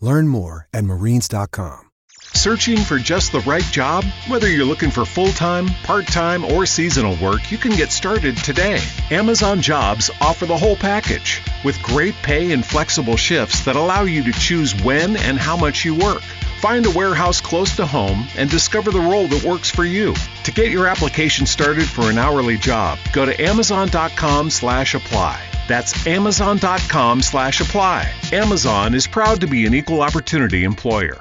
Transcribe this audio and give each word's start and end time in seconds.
Learn 0.00 0.28
more 0.28 0.68
at 0.72 0.84
marines.com. 0.84 1.88
Searching 2.34 2.78
for 2.78 2.98
just 2.98 3.32
the 3.32 3.40
right 3.40 3.64
job? 3.64 4.04
Whether 4.28 4.48
you're 4.48 4.66
looking 4.66 4.90
for 4.90 5.04
full 5.04 5.32
time, 5.32 5.66
part 5.84 6.06
time, 6.06 6.44
or 6.44 6.66
seasonal 6.66 7.16
work, 7.16 7.50
you 7.50 7.58
can 7.58 7.72
get 7.72 7.90
started 7.90 8.36
today. 8.36 8.80
Amazon 9.10 9.60
Jobs 9.60 10.10
offer 10.20 10.46
the 10.46 10.56
whole 10.56 10.76
package 10.76 11.42
with 11.64 11.82
great 11.82 12.14
pay 12.16 12.52
and 12.52 12.64
flexible 12.64 13.16
shifts 13.16 13.64
that 13.64 13.76
allow 13.76 14.02
you 14.02 14.22
to 14.24 14.32
choose 14.32 14.74
when 14.82 15.16
and 15.16 15.38
how 15.38 15.56
much 15.56 15.84
you 15.84 15.94
work. 15.94 16.22
Find 16.60 16.86
a 16.86 16.90
warehouse 16.90 17.40
close 17.40 17.74
to 17.76 17.86
home 17.86 18.26
and 18.36 18.50
discover 18.50 18.90
the 18.90 19.00
role 19.00 19.26
that 19.28 19.44
works 19.44 19.70
for 19.70 19.84
you. 19.84 20.14
To 20.44 20.52
get 20.52 20.70
your 20.70 20.86
application 20.86 21.46
started 21.46 21.88
for 21.88 22.10
an 22.10 22.18
hourly 22.18 22.58
job, 22.58 22.98
go 23.12 23.24
to 23.24 23.40
amazon.com 23.40 24.50
slash 24.50 24.94
apply. 24.94 25.40
That's 25.68 26.06
amazon.com 26.06 27.22
slash 27.22 27.60
apply. 27.60 28.10
Amazon 28.32 28.94
is 28.94 29.06
proud 29.06 29.42
to 29.42 29.46
be 29.46 29.66
an 29.66 29.74
equal 29.74 30.00
opportunity 30.00 30.64
employer. 30.64 31.18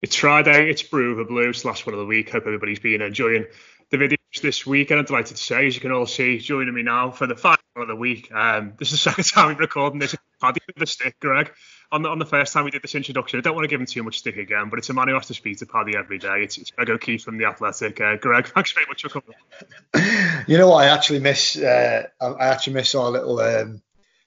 It's 0.00 0.14
Friday, 0.14 0.70
it's 0.70 0.82
Brew 0.82 1.16
the 1.16 1.24
Blues, 1.24 1.64
last 1.64 1.84
one 1.84 1.92
of 1.92 1.98
the 1.98 2.06
week. 2.06 2.30
Hope 2.30 2.44
everybody's 2.46 2.78
been 2.78 3.02
enjoying 3.02 3.46
the 3.90 3.96
videos 3.96 4.40
this 4.40 4.64
week. 4.64 4.90
And 4.90 5.00
I'm 5.00 5.06
delighted 5.06 5.36
to 5.36 5.42
say, 5.42 5.66
as 5.66 5.74
you 5.74 5.80
can 5.80 5.90
all 5.90 6.06
see, 6.06 6.38
joining 6.38 6.72
me 6.72 6.82
now 6.82 7.10
for 7.10 7.26
the 7.26 7.34
final 7.34 7.58
of 7.76 7.88
the 7.88 7.96
week. 7.96 8.30
Um, 8.32 8.74
this 8.78 8.92
is 8.92 9.02
the 9.02 9.10
second 9.10 9.24
time 9.34 9.56
we're 9.56 9.62
recording 9.62 9.98
this. 9.98 10.14
Paddy 10.40 10.60
the 10.76 10.86
stick, 10.86 11.18
Greg. 11.20 11.52
On 11.90 12.02
the, 12.02 12.08
on 12.10 12.18
the 12.18 12.26
first 12.26 12.52
time 12.52 12.64
we 12.64 12.70
did 12.70 12.82
this 12.82 12.94
introduction, 12.94 13.38
I 13.38 13.42
don't 13.42 13.54
want 13.54 13.64
to 13.64 13.68
give 13.68 13.80
him 13.80 13.86
too 13.86 14.02
much 14.02 14.18
stick 14.18 14.36
again, 14.36 14.68
but 14.68 14.78
it's 14.78 14.90
a 14.90 14.92
man 14.92 15.08
who 15.08 15.14
has 15.14 15.26
to 15.28 15.34
speak 15.34 15.58
to 15.58 15.66
Paddy 15.66 15.96
every 15.96 16.18
day. 16.18 16.42
It's, 16.42 16.58
it's 16.58 16.70
Greg 16.70 16.90
O'Keeffe 16.90 17.22
from 17.22 17.38
The 17.38 17.46
Athletic. 17.46 17.98
Uh, 17.98 18.16
Greg, 18.16 18.46
thanks 18.54 18.72
very 18.72 18.86
much 18.86 19.02
for 19.02 19.08
coming. 19.08 20.44
You 20.46 20.58
know 20.58 20.68
what? 20.68 20.84
I 20.84 20.88
actually 20.88 21.20
miss, 21.20 21.56
uh, 21.56 22.02
I 22.20 22.48
actually 22.48 22.74
miss 22.74 22.94
our 22.94 23.10
little 23.10 23.40
um, 23.40 23.80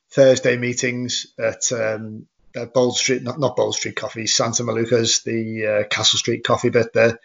Thursday 0.10 0.58
meetings 0.58 1.28
at 1.40 1.72
um, 1.72 2.28
uh, 2.56 2.66
Bold 2.66 2.98
Street, 2.98 3.24
not 3.24 3.40
not 3.40 3.56
Bold 3.56 3.76
Street 3.76 3.96
Coffee, 3.96 4.28
Santa 4.28 4.64
Maluka's, 4.64 5.24
the 5.24 5.68
uh, 5.68 5.88
Castle 5.88 6.20
Street 6.20 6.44
Coffee 6.44 6.70
bit 6.70 6.94
there, 6.94 7.20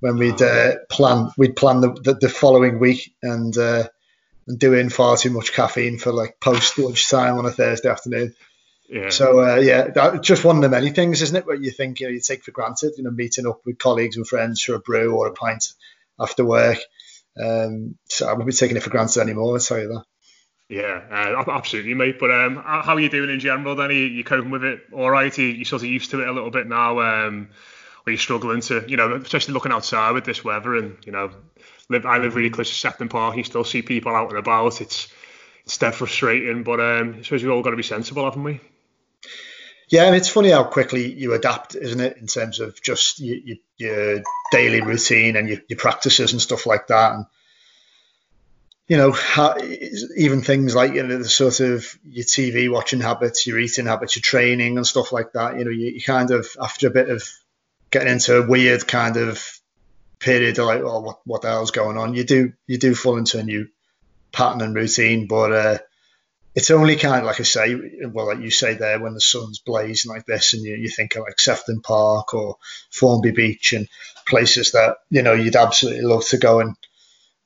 when 0.00 0.16
we'd 0.16 0.40
uh, 0.40 0.76
plan 0.90 1.30
we'd 1.36 1.56
plan 1.56 1.80
the, 1.80 1.92
the, 1.92 2.14
the 2.14 2.28
following 2.28 2.78
week 2.78 3.14
and 3.22 3.56
uh, 3.56 3.84
and 4.46 4.58
doing 4.58 4.88
far 4.88 5.16
too 5.16 5.30
much 5.30 5.52
caffeine 5.52 5.98
for 5.98 6.12
like 6.12 6.40
post 6.40 6.78
lunch 6.78 7.08
time 7.08 7.38
on 7.38 7.46
a 7.46 7.50
Thursday 7.50 7.88
afternoon. 7.88 8.34
Yeah. 8.92 9.08
So 9.08 9.42
uh, 9.42 9.56
yeah, 9.56 9.88
that, 9.88 10.22
just 10.22 10.44
one 10.44 10.56
of 10.56 10.62
the 10.62 10.68
many 10.68 10.90
things, 10.90 11.22
isn't 11.22 11.34
it? 11.34 11.46
What 11.46 11.62
you 11.62 11.70
think 11.70 12.00
you 12.00 12.06
know 12.08 12.12
you 12.12 12.20
take 12.20 12.44
for 12.44 12.50
granted, 12.50 12.92
you 12.98 13.04
know, 13.04 13.10
meeting 13.10 13.46
up 13.46 13.62
with 13.64 13.78
colleagues 13.78 14.18
and 14.18 14.28
friends 14.28 14.62
for 14.62 14.74
a 14.74 14.80
brew 14.80 15.16
or 15.16 15.28
a 15.28 15.32
pint 15.32 15.64
after 16.20 16.44
work. 16.44 16.76
Um, 17.42 17.96
so 18.10 18.28
I 18.28 18.34
won't 18.34 18.46
be 18.46 18.52
taking 18.52 18.76
it 18.76 18.82
for 18.82 18.90
granted 18.90 19.22
anymore. 19.22 19.54
I'll 19.54 19.60
tell 19.60 19.80
you 19.80 19.88
that. 19.88 20.04
Yeah, 20.68 21.00
uh, 21.10 21.50
absolutely, 21.50 21.94
mate. 21.94 22.18
But 22.20 22.32
um, 22.32 22.56
how 22.56 22.94
are 22.94 23.00
you 23.00 23.08
doing 23.08 23.30
in 23.30 23.40
general? 23.40 23.76
Then 23.76 23.88
are 23.88 23.94
you, 23.94 24.04
you 24.04 24.24
coping 24.24 24.50
with 24.50 24.62
it 24.62 24.80
all 24.92 25.10
right? 25.10 25.36
Are 25.38 25.42
you 25.42 25.64
sort 25.64 25.80
of 25.80 25.88
used 25.88 26.10
to 26.10 26.20
it 26.20 26.28
a 26.28 26.32
little 26.32 26.50
bit 26.50 26.66
now? 26.66 27.00
Um, 27.00 27.48
are 28.06 28.10
you 28.10 28.18
struggling 28.18 28.60
to, 28.60 28.84
you 28.86 28.98
know, 28.98 29.14
especially 29.14 29.54
looking 29.54 29.72
outside 29.72 30.12
with 30.12 30.26
this 30.26 30.44
weather 30.44 30.76
and 30.76 30.98
you 31.06 31.12
know, 31.12 31.30
live 31.88 32.04
I 32.04 32.18
live 32.18 32.34
really 32.34 32.50
close 32.50 32.68
to 32.68 32.74
Sefton 32.74 33.08
Park. 33.08 33.38
You 33.38 33.44
still 33.44 33.64
see 33.64 33.80
people 33.80 34.14
out 34.14 34.28
and 34.28 34.38
about. 34.38 34.82
It's 34.82 35.08
it's 35.64 35.78
dead 35.78 35.94
frustrating, 35.94 36.62
but 36.62 36.78
um, 36.78 37.16
I 37.18 37.22
suppose 37.22 37.42
we've 37.42 37.52
all 37.52 37.62
got 37.62 37.70
to 37.70 37.76
be 37.76 37.82
sensible, 37.82 38.24
haven't 38.24 38.44
we? 38.44 38.60
Yeah, 39.92 40.06
and 40.06 40.16
it's 40.16 40.30
funny 40.30 40.48
how 40.48 40.64
quickly 40.64 41.12
you 41.12 41.34
adapt, 41.34 41.74
isn't 41.74 42.00
it, 42.00 42.16
in 42.16 42.26
terms 42.26 42.60
of 42.60 42.80
just 42.80 43.20
your, 43.20 43.36
your, 43.36 43.56
your 43.76 44.22
daily 44.50 44.80
routine 44.80 45.36
and 45.36 45.46
your, 45.50 45.58
your 45.68 45.78
practices 45.78 46.32
and 46.32 46.40
stuff 46.40 46.64
like 46.64 46.86
that. 46.86 47.12
And 47.12 47.26
you 48.88 48.96
know, 48.96 49.14
even 50.16 50.40
things 50.40 50.74
like 50.74 50.94
you 50.94 51.02
know 51.02 51.18
the 51.18 51.28
sort 51.28 51.60
of 51.60 51.86
your 52.04 52.24
TV 52.24 52.72
watching 52.72 53.02
habits, 53.02 53.46
your 53.46 53.58
eating 53.58 53.84
habits, 53.84 54.16
your 54.16 54.22
training 54.22 54.78
and 54.78 54.86
stuff 54.86 55.12
like 55.12 55.34
that. 55.34 55.58
You 55.58 55.66
know, 55.66 55.70
you, 55.70 55.88
you 55.88 56.02
kind 56.02 56.30
of 56.30 56.48
after 56.58 56.86
a 56.86 56.90
bit 56.90 57.10
of 57.10 57.22
getting 57.90 58.12
into 58.12 58.38
a 58.38 58.48
weird 58.48 58.88
kind 58.88 59.18
of 59.18 59.46
period 60.20 60.58
of 60.58 60.68
like, 60.68 60.80
oh, 60.80 61.00
what 61.00 61.20
what 61.26 61.42
the 61.42 61.48
hell's 61.48 61.70
going 61.70 61.98
on? 61.98 62.14
You 62.14 62.24
do 62.24 62.54
you 62.66 62.78
do 62.78 62.94
fall 62.94 63.18
into 63.18 63.38
a 63.38 63.42
new 63.42 63.68
pattern 64.32 64.62
and 64.62 64.74
routine, 64.74 65.26
but 65.26 65.52
uh, 65.52 65.78
it's 66.54 66.70
only 66.70 66.96
kind 66.96 67.20
of 67.20 67.24
like 67.24 67.40
I 67.40 67.44
say, 67.44 67.74
well, 68.06 68.26
like 68.26 68.40
you 68.40 68.50
say 68.50 68.74
there, 68.74 69.00
when 69.00 69.14
the 69.14 69.20
sun's 69.20 69.60
blazing 69.60 70.12
like 70.12 70.26
this, 70.26 70.52
and 70.52 70.62
you, 70.62 70.74
you 70.74 70.88
think 70.88 71.16
of 71.16 71.22
like 71.22 71.40
Sefton 71.40 71.80
Park 71.80 72.34
or 72.34 72.56
Formby 72.90 73.30
Beach 73.30 73.72
and 73.72 73.88
places 74.26 74.72
that 74.72 74.98
you 75.10 75.22
know 75.22 75.32
you'd 75.32 75.56
absolutely 75.56 76.02
love 76.02 76.26
to 76.26 76.38
go 76.38 76.60
and, 76.60 76.76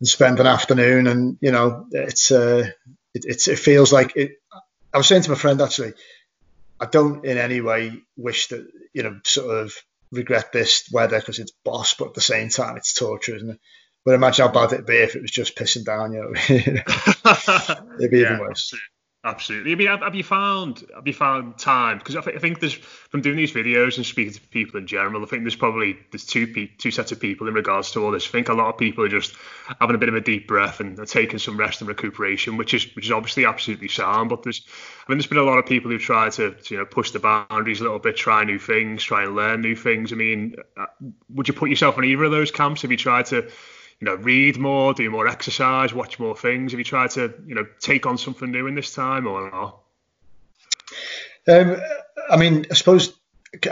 and 0.01 0.09
spend 0.09 0.41
an 0.41 0.47
afternoon, 0.47 1.07
and 1.07 1.39
you 1.41 1.53
know 1.53 1.87
it's 1.93 2.33
uh, 2.33 2.69
it, 3.15 3.25
it's 3.25 3.47
it 3.47 3.59
feels 3.59 3.93
like 3.93 4.17
it. 4.17 4.33
I 4.93 4.99
was 4.99 5.07
saying 5.07 5.23
to 5.23 5.31
my 5.31 5.37
friend 5.37 5.61
actually, 5.61 5.93
I 6.81 6.87
don't 6.87 7.25
in 7.25 7.39
any 7.39 7.61
way 7.61 8.03
wish 8.17 8.49
that 8.49 8.67
you 8.93 9.05
know 9.05 9.21
sort 9.25 9.57
of 9.57 9.73
regret 10.11 10.53
this 10.53 10.89
weather 10.91 11.21
because 11.21 11.39
it's 11.39 11.53
boss, 11.65 11.95
but 11.95 12.09
at 12.09 12.15
the 12.15 12.21
same 12.21 12.49
time 12.49 12.77
it's 12.77 12.93
torture, 12.93 13.37
isn't 13.37 13.51
it? 13.51 13.61
But 14.05 14.15
imagine 14.15 14.47
how 14.47 14.53
bad 14.53 14.73
it'd 14.73 14.87
be 14.87 14.97
if 14.97 15.17
it 15.17 15.23
was 15.23 15.33
just 15.33 15.57
pissing 15.57 15.85
down, 15.85 16.13
you 16.13 16.21
know. 16.21 16.33
it'd 17.99 18.11
be 18.11 18.19
Yeah, 18.19 18.35
even 18.35 18.39
worse. 18.39 18.73
Absolutely. 18.73 18.96
I 19.27 19.75
mean, 19.75 19.87
have, 19.89 20.01
have 20.01 20.15
you 20.15 20.23
found 20.23 20.85
have 20.95 21.07
you 21.07 21.13
found 21.13 21.59
time? 21.59 21.99
Because 21.99 22.17
I, 22.17 22.21
thi- 22.21 22.35
I 22.35 22.39
think 22.39 22.61
there's 22.61 22.75
from 22.75 23.23
doing 23.23 23.37
these 23.37 23.53
videos 23.53 23.97
and 23.97 24.07
speaking 24.07 24.33
to 24.35 24.41
people 24.41 24.79
in 24.79 24.87
general, 24.87 25.23
I 25.23 25.27
think 25.27 25.43
there's 25.43 25.57
probably 25.57 25.99
there's 26.13 26.25
two 26.25 26.47
pe- 26.47 26.69
two 26.79 26.91
sets 26.91 27.11
of 27.13 27.19
people 27.19 27.49
in 27.49 27.55
regards 27.55 27.91
to 27.93 28.05
all 28.05 28.13
this. 28.13 28.29
I 28.29 28.31
think 28.31 28.49
a 28.49 28.55
lot 28.55 28.69
of 28.69 28.79
people 28.79 29.05
are 29.05 29.09
just 29.09 29.35
having 29.81 29.97
a 29.97 29.99
bit 29.99 30.09
of 30.09 30.15
a 30.15 30.21
deep 30.21 30.47
breath 30.47 30.81
and 30.81 30.99
are 30.99 31.07
taking 31.07 31.39
some 31.39 31.57
rest 31.57 31.81
and 31.81 31.89
recuperation, 31.89 32.57
which 32.57 32.73
is 32.73 32.95
which 32.95 33.07
is 33.07 33.11
obviously 33.11 33.45
absolutely 33.45 33.89
sound. 33.89 34.31
But 34.31 34.45
there's 34.45 34.63
I 35.07 35.11
mean, 35.11 35.19
there's 35.19 35.27
been 35.27 35.39
a 35.39 35.43
lot 35.43 35.59
of 35.59 35.67
people 35.67 35.91
who 35.91 35.99
try 35.99 36.31
to, 36.31 36.53
to 36.53 36.75
you 36.75 36.79
know 36.79 36.87
push 36.87 37.11
the 37.11 37.19
boundaries 37.19 37.81
a 37.81 37.83
little 37.85 37.99
bit, 37.99 38.17
try 38.17 38.45
new 38.45 38.59
things, 38.59 39.03
try 39.03 39.25
and 39.25 39.35
learn 39.35 39.61
new 39.61 39.75
things. 39.75 40.13
I 40.13 40.17
mean, 40.17 40.55
uh, 40.77 40.87
would 41.31 41.49
you 41.49 41.55
put 41.55 41.71
yourself 41.71 41.99
in 41.99 42.05
either 42.05 42.25
of 42.25 42.31
those 42.31 42.53
camps? 42.53 42.83
Have 42.83 42.91
you 42.93 42.97
tried 42.97 43.27
to 43.27 43.51
you 44.01 44.07
know, 44.07 44.15
read 44.15 44.59
more, 44.59 44.93
do 44.95 45.09
more 45.11 45.27
exercise, 45.27 45.95
watch 45.95 46.19
more 46.19 46.37
things? 46.37 46.73
Have 46.73 46.79
you 46.79 46.85
tried 46.85 47.11
to, 47.13 47.35
you 47.47 47.55
know, 47.55 47.67
take 47.81 48.07
on 48.07 48.19
something 48.19 48.51
new 48.51 48.67
in 48.67 48.75
this 48.75 48.95
time 48.95 49.27
or 49.27 49.51
not? 49.51 49.81
Um, 51.49 51.81
I 52.31 52.37
mean, 52.37 52.67
I 52.71 52.75
suppose 52.75 53.13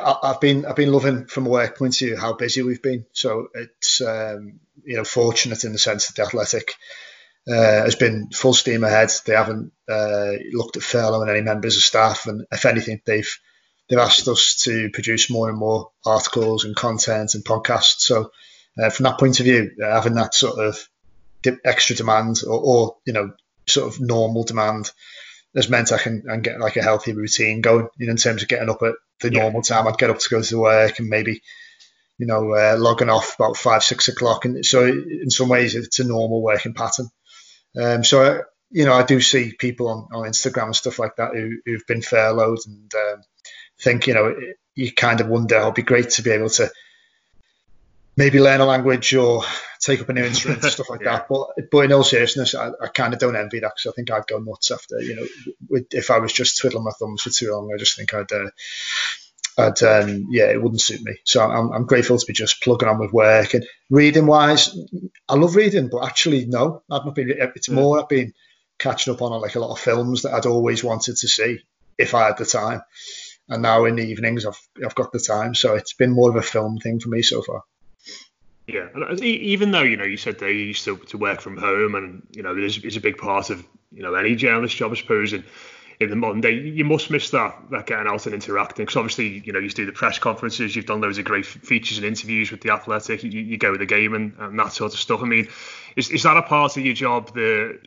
I've 0.03 0.41
been 0.41 0.65
I've 0.67 0.76
been 0.76 0.93
loving 0.93 1.26
from 1.26 1.47
a 1.47 1.50
work 1.50 1.79
point 1.79 1.94
of 1.94 1.99
view 1.99 2.17
how 2.17 2.35
busy 2.35 2.62
we've 2.62 2.82
been. 2.82 3.06
So 3.12 3.49
it's 3.55 4.00
um, 4.00 4.61
you 4.85 4.97
know 4.97 5.05
fortunate 5.05 5.65
in 5.65 5.73
the 5.73 5.79
sense 5.79 6.06
that 6.06 6.17
the 6.17 6.23
athletic 6.23 6.75
uh, 7.49 7.85
has 7.85 7.97
been 7.97 8.31
full 8.31 8.55
steam 8.55 8.85
ahead. 8.85 9.11
They 9.26 9.35
haven't 9.35 9.73
uh, 9.88 10.32
looked 10.53 10.76
at 10.76 10.82
furloughing 10.82 11.31
any 11.31 11.43
members 11.43 11.76
of 11.76 11.82
staff, 11.82 12.26
and 12.26 12.47
if 12.50 12.65
anything, 12.65 13.00
they've 13.05 13.38
they've 13.88 13.99
asked 13.99 14.29
us 14.29 14.56
to 14.65 14.91
produce 14.91 15.31
more 15.31 15.49
and 15.49 15.59
more 15.59 15.91
articles 16.06 16.65
and 16.65 16.75
content 16.75 17.35
and 17.35 17.44
podcasts. 17.44 18.00
So 18.00 18.31
uh, 18.81 18.91
from 18.91 19.05
that 19.05 19.19
point 19.19 19.41
of 19.41 19.44
view, 19.44 19.71
uh, 19.82 19.94
having 19.94 20.15
that 20.15 20.35
sort 20.35 20.59
of 20.59 20.79
extra 21.65 21.94
demand 21.94 22.38
or, 22.47 22.59
or, 22.59 22.97
you 23.05 23.12
know 23.12 23.32
sort 23.67 23.87
of 23.87 24.00
normal 24.00 24.44
demand 24.44 24.91
has 25.55 25.69
meant 25.69 25.93
I 25.93 25.99
can, 25.99 26.25
and 26.26 26.43
get 26.43 26.61
like 26.61 26.76
a 26.76 26.82
healthy 26.82 27.12
routine 27.12 27.61
going. 27.61 27.88
You 27.99 28.06
know, 28.06 28.12
in 28.12 28.17
terms 28.17 28.43
of 28.43 28.49
getting 28.49 28.71
up 28.71 28.82
at 28.82 28.94
the 29.21 29.32
yeah. 29.32 29.43
normal 29.43 29.62
time, 29.62 29.87
I'd 29.87 29.99
get 29.99 30.11
up 30.11 30.19
to 30.19 30.31
go 30.31 30.43
to 30.43 30.59
work 30.59 30.99
and 30.99 31.09
maybe 31.09 31.43
you 32.19 32.26
know 32.26 32.53
uh, 32.53 32.76
logging 32.79 33.11
off 33.11 33.37
about 33.37 33.56
five 33.56 33.82
six 33.82 34.09
o'clock, 34.09 34.44
and 34.44 34.65
so 34.65 34.85
in 34.85 35.31
some 35.31 35.49
ways 35.49 35.75
it's 35.75 35.99
a 35.99 36.05
normal 36.05 36.43
working 36.43 36.75
pattern. 36.75 37.09
Um, 37.81 38.05
so 38.05 38.43
you 38.75 38.85
know, 38.85 38.94
I 38.94 39.05
do 39.05 39.21
see 39.21 39.53
people 39.53 39.88
on, 39.88 40.09
on 40.12 40.29
Instagram 40.29 40.65
and 40.65 40.76
stuff 40.76 40.99
like 40.99 41.15
that 41.17 41.32
who, 41.32 41.59
who've 41.65 41.87
been 41.87 42.03
furloughed 42.03 42.59
and 42.67 42.93
um, 42.93 43.23
think, 43.81 44.09
you 44.09 44.15
know, 44.15 44.35
you 44.75 44.93
kind 44.93 45.21
of 45.21 45.29
wonder, 45.29 45.56
it'd 45.56 45.75
be 45.75 45.82
great 45.82 46.11
to 46.11 46.23
be 46.23 46.31
able 46.31 46.49
to 46.50 46.69
maybe 48.16 48.40
learn 48.40 48.61
a 48.61 48.64
language 48.64 49.14
or 49.14 49.43
take 49.81 50.00
up 50.00 50.08
a 50.08 50.12
new 50.12 50.25
instrument 50.25 50.62
and 50.62 50.72
stuff 50.72 50.90
like 50.90 51.02
yeah. 51.02 51.19
that. 51.19 51.28
But 51.28 51.70
but 51.70 51.84
in 51.84 51.93
all 51.93 52.05
seriousness, 52.05 52.55
I, 52.55 52.70
I 52.81 52.88
kind 52.88 53.12
of 53.12 53.20
don't 53.20 53.37
envy 53.37 53.61
that 53.61 53.72
because 53.76 53.93
I 53.93 53.94
think 53.94 54.11
I'd 54.11 54.26
go 54.26 54.38
nuts 54.38 54.70
after 54.70 55.00
you 55.00 55.16
know 55.16 55.26
with, 55.69 55.87
if 55.93 56.11
I 56.11 56.19
was 56.19 56.32
just 56.32 56.58
twiddling 56.58 56.84
my 56.84 56.93
thumbs 56.99 57.22
for 57.22 57.31
too 57.31 57.52
long. 57.52 57.70
I 57.72 57.78
just 57.78 57.96
think 57.96 58.12
I'd. 58.14 58.32
Uh, 58.32 58.50
I'd 59.56 59.81
um, 59.84 60.26
yeah, 60.31 60.50
it 60.50 60.61
wouldn't 60.61 60.81
suit 60.81 61.00
me. 61.02 61.14
So 61.22 61.40
I'm, 61.40 61.70
I'm 61.70 61.87
grateful 61.87 62.19
to 62.19 62.26
be 62.26 62.32
just 62.32 62.61
plugging 62.61 62.88
on 62.88 62.99
with 62.99 63.12
work 63.12 63.55
and 63.55 63.64
reading 63.88 64.26
wise. 64.26 64.76
I 65.28 65.37
love 65.37 65.55
reading, 65.55 65.88
but 65.88 66.05
actually 66.05 66.46
no, 66.46 66.82
I've 66.90 67.05
not 67.05 67.14
been. 67.14 67.32
It's 67.55 67.69
more 67.69 68.00
I've 68.00 68.08
been 68.08 68.32
catching 68.81 69.14
up 69.14 69.22
on 69.22 69.40
like 69.40 69.55
a 69.55 69.61
lot 69.61 69.70
of 69.70 69.78
films 69.78 70.22
that 70.22 70.34
I'd 70.34 70.46
always 70.46 70.82
wanted 70.82 71.16
to 71.19 71.28
see 71.28 71.61
if 71.99 72.16
I 72.16 72.26
had 72.26 72.38
the 72.38 72.44
time. 72.44 72.82
And 73.49 73.62
now 73.62 73.84
in 73.84 73.94
the 73.94 74.02
evenings, 74.02 74.44
I've 74.44 74.61
I've 74.84 74.96
got 74.96 75.12
the 75.12 75.20
time, 75.20 75.55
so 75.55 75.75
it's 75.75 75.93
been 75.93 76.11
more 76.11 76.31
of 76.31 76.37
a 76.37 76.43
film 76.43 76.78
thing 76.78 76.99
for 76.99 77.11
me 77.11 77.22
so 77.22 77.40
far. 77.43 77.62
Yeah, 78.66 78.88
uh, 78.94 79.16
even 79.20 79.72
though 79.72 79.82
you 79.82 79.96
know 79.96 80.05
you 80.05 80.16
said 80.16 80.38
they 80.38 80.52
used 80.52 80.84
to, 80.84 80.96
to 80.96 81.19
work 81.19 81.40
from 81.40 81.56
home, 81.56 81.94
and 81.94 82.26
you 82.32 82.43
know 82.43 82.56
it's, 82.56 82.78
it's 82.78 82.96
a 82.96 83.00
big 83.00 83.19
part 83.19 83.50
of 83.50 83.64
you 83.93 84.02
know 84.02 84.14
any 84.14 84.34
journalist 84.34 84.76
job, 84.76 84.93
I 84.93 84.94
suppose, 84.94 85.34
and 85.34 85.44
in 86.00 86.11
the 86.11 86.16
modern 86.16 86.40
day, 86.40 86.52
you 86.52 86.84
must 86.84 87.11
miss 87.11 87.31
that 87.31 87.56
that 87.70 87.87
getting 87.87 88.06
out 88.06 88.25
and 88.26 88.34
interacting. 88.34 88.84
Because 88.84 88.96
obviously, 88.96 89.43
you 89.44 89.52
know, 89.52 89.58
you 89.58 89.69
do 89.69 89.87
the 89.87 89.93
press 89.93 90.19
conferences, 90.19 90.75
you've 90.75 90.87
done 90.87 91.00
loads 91.00 91.19
of 91.19 91.25
great 91.25 91.44
features 91.44 91.99
and 91.99 92.06
interviews 92.06 92.50
with 92.50 92.62
the 92.62 92.70
Athletic, 92.70 93.22
you, 93.22 93.40
you 93.40 93.58
go 93.58 93.72
to 93.72 93.78
the 93.78 93.87
game 93.87 94.14
and, 94.14 94.34
and 94.38 94.58
that 94.58 94.72
sort 94.72 94.94
of 94.94 94.99
stuff. 94.99 95.22
I 95.22 95.26
mean, 95.26 95.49
is 95.96 96.11
is 96.11 96.22
that 96.22 96.37
a 96.37 96.43
part 96.43 96.76
of 96.76 96.84
your 96.84 96.94
job 96.94 97.34
that 97.34 97.81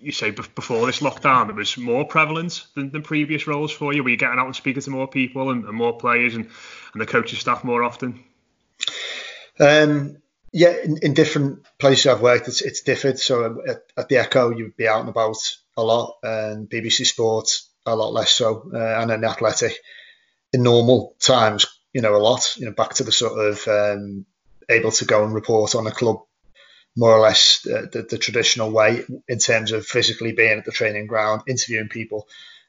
you 0.00 0.12
say 0.12 0.30
before 0.30 0.86
this 0.86 1.00
lockdown 1.00 1.48
it 1.48 1.56
was 1.56 1.76
more 1.76 2.04
prevalent 2.04 2.66
than, 2.74 2.90
than 2.90 3.02
previous 3.02 3.46
roles 3.46 3.72
for 3.72 3.92
you? 3.92 4.04
Were 4.04 4.10
you 4.10 4.16
getting 4.16 4.38
out 4.38 4.46
and 4.46 4.54
speaking 4.54 4.82
to 4.82 4.90
more 4.90 5.08
people 5.08 5.50
and, 5.50 5.64
and 5.64 5.74
more 5.74 5.96
players 5.96 6.34
and, 6.34 6.48
and 6.92 7.00
the 7.00 7.06
coaching 7.06 7.38
staff 7.38 7.64
more 7.64 7.82
often? 7.82 8.22
Um, 9.60 10.18
yeah, 10.52 10.74
in, 10.82 10.98
in, 10.98 11.14
different 11.14 11.66
places 11.78 12.06
I've 12.06 12.22
worked, 12.22 12.48
it's, 12.48 12.62
it's 12.62 12.82
differed. 12.82 13.18
So 13.18 13.62
at, 13.68 13.82
at, 13.96 14.08
the 14.08 14.18
Echo, 14.18 14.50
you'd 14.50 14.76
be 14.76 14.88
out 14.88 15.00
and 15.00 15.08
about 15.08 15.36
a 15.76 15.82
lot, 15.82 16.16
and 16.22 16.68
BBC 16.68 17.06
Sports 17.06 17.68
a 17.86 17.96
lot 17.96 18.12
less 18.12 18.30
so, 18.30 18.70
uh, 18.72 18.78
and 18.78 19.22
the 19.22 19.28
Athletic 19.28 19.78
in 20.52 20.62
normal 20.62 21.14
times, 21.18 21.66
you 21.92 22.00
know, 22.00 22.16
a 22.16 22.18
lot. 22.18 22.56
You 22.56 22.66
know, 22.66 22.72
back 22.72 22.94
to 22.94 23.04
the 23.04 23.12
sort 23.12 23.38
of 23.38 23.68
um, 23.68 24.26
able 24.68 24.90
to 24.92 25.04
go 25.04 25.24
and 25.24 25.34
report 25.34 25.74
on 25.74 25.86
a 25.86 25.90
club 25.90 26.22
more 26.96 27.12
or 27.12 27.20
less 27.20 27.66
uh, 27.66 27.86
the, 27.92 28.02
the, 28.02 28.18
traditional 28.18 28.72
way 28.72 29.04
in 29.28 29.38
terms 29.38 29.70
of 29.70 29.86
physically 29.86 30.32
being 30.32 30.58
at 30.58 30.64
the 30.64 30.72
training 30.72 31.06
ground, 31.06 31.42
interviewing 31.46 31.88
people, 31.88 32.26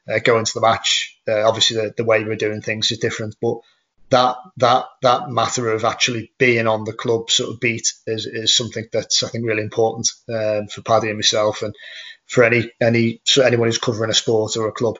uh, 0.08 0.20
going 0.20 0.44
to 0.44 0.54
the 0.54 0.60
match. 0.60 1.18
Uh, 1.26 1.46
obviously, 1.46 1.76
the, 1.76 1.94
the 1.96 2.04
way 2.04 2.22
we're 2.22 2.36
doing 2.36 2.60
things 2.60 2.92
is 2.92 2.98
different, 2.98 3.34
but 3.42 3.58
that 4.10 4.36
that 4.56 4.86
that 5.02 5.30
matter 5.30 5.70
of 5.70 5.84
actually 5.84 6.32
being 6.38 6.66
on 6.66 6.84
the 6.84 6.92
club 6.92 7.30
sort 7.30 7.50
of 7.50 7.60
beat 7.60 7.92
is, 8.06 8.26
is 8.26 8.54
something 8.54 8.86
that's 8.92 9.22
I 9.22 9.28
think 9.28 9.46
really 9.46 9.62
important 9.62 10.08
um, 10.28 10.66
for 10.66 10.82
Paddy 10.82 11.08
and 11.08 11.18
myself 11.18 11.62
and 11.62 11.74
for 12.26 12.44
any 12.44 12.70
any 12.80 13.20
so 13.24 13.42
anyone 13.42 13.68
who's 13.68 13.78
covering 13.78 14.10
a 14.10 14.14
sport 14.14 14.56
or 14.56 14.68
a 14.68 14.72
club. 14.72 14.98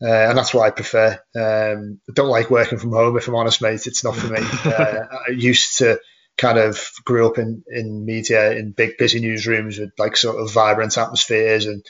Uh, 0.00 0.08
and 0.08 0.36
that's 0.36 0.52
what 0.52 0.66
I 0.66 0.70
prefer. 0.70 1.12
Um, 1.34 2.00
I 2.06 2.12
don't 2.12 2.28
like 2.28 2.50
working 2.50 2.78
from 2.78 2.92
home, 2.92 3.16
if 3.16 3.28
I'm 3.28 3.34
honest, 3.34 3.62
mate. 3.62 3.86
It's 3.86 4.04
not 4.04 4.14
for 4.14 4.30
me. 4.30 4.40
Uh, 4.66 5.06
I 5.28 5.30
used 5.30 5.78
to 5.78 5.98
kind 6.36 6.58
of 6.58 6.90
grew 7.04 7.26
up 7.26 7.38
in, 7.38 7.64
in 7.66 8.04
media 8.04 8.52
in 8.52 8.72
big 8.72 8.98
busy 8.98 9.22
newsrooms 9.22 9.78
with 9.78 9.92
like 9.98 10.16
sort 10.16 10.38
of 10.38 10.52
vibrant 10.52 10.98
atmospheres 10.98 11.64
and 11.64 11.82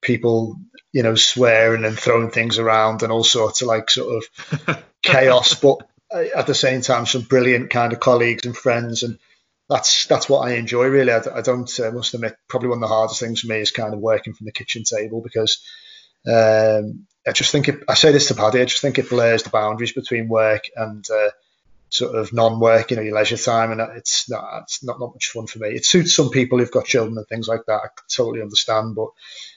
people, 0.00 0.56
you 0.92 1.02
know, 1.02 1.14
swearing 1.14 1.84
and 1.84 1.98
throwing 1.98 2.30
things 2.30 2.58
around 2.58 3.02
and 3.02 3.12
all 3.12 3.24
sorts 3.24 3.62
of 3.62 3.68
like 3.68 3.90
sort 3.90 4.24
of 4.68 4.84
chaos, 5.02 5.54
but 5.54 5.78
at 6.12 6.46
the 6.46 6.54
same 6.54 6.80
time, 6.80 7.06
some 7.06 7.22
brilliant 7.22 7.70
kind 7.70 7.92
of 7.92 8.00
colleagues 8.00 8.46
and 8.46 8.56
friends. 8.56 9.02
And 9.02 9.18
that's 9.68 10.06
that's 10.06 10.28
what 10.28 10.46
I 10.46 10.54
enjoy 10.54 10.86
really. 10.86 11.12
I, 11.12 11.22
I 11.34 11.40
don't 11.42 11.70
uh, 11.80 11.90
must 11.92 12.14
admit 12.14 12.36
probably 12.48 12.68
one 12.68 12.78
of 12.78 12.88
the 12.88 12.94
hardest 12.94 13.20
things 13.20 13.40
for 13.40 13.46
me 13.46 13.60
is 13.60 13.70
kind 13.70 13.94
of 13.94 14.00
working 14.00 14.34
from 14.34 14.46
the 14.46 14.52
kitchen 14.52 14.82
table 14.84 15.20
because 15.20 15.62
um, 16.26 17.06
I 17.26 17.32
just 17.32 17.52
think 17.52 17.68
it, 17.68 17.84
I 17.88 17.94
say 17.94 18.12
this 18.12 18.28
to 18.28 18.34
Paddy. 18.34 18.60
I 18.60 18.64
just 18.64 18.82
think 18.82 18.98
it 18.98 19.08
blurs 19.08 19.42
the 19.42 19.50
boundaries 19.50 19.92
between 19.92 20.28
work 20.28 20.68
and 20.74 21.04
uh, 21.10 21.30
sort 21.88 22.14
of 22.14 22.32
non-work, 22.32 22.90
you 22.90 22.96
know, 22.96 23.02
your 23.02 23.14
leisure 23.14 23.36
time, 23.36 23.72
and 23.72 23.80
it's 23.96 24.28
not 24.28 24.62
it's 24.62 24.82
not, 24.82 24.98
not 24.98 25.12
much 25.14 25.28
fun 25.28 25.46
for 25.46 25.58
me. 25.60 25.68
It 25.68 25.84
suits 25.84 26.14
some 26.14 26.30
people 26.30 26.58
who've 26.58 26.70
got 26.70 26.86
children 26.86 27.16
and 27.16 27.26
things 27.28 27.48
like 27.48 27.66
that. 27.66 27.80
I 27.84 27.88
totally 28.08 28.42
understand, 28.42 28.94
but 28.96 29.08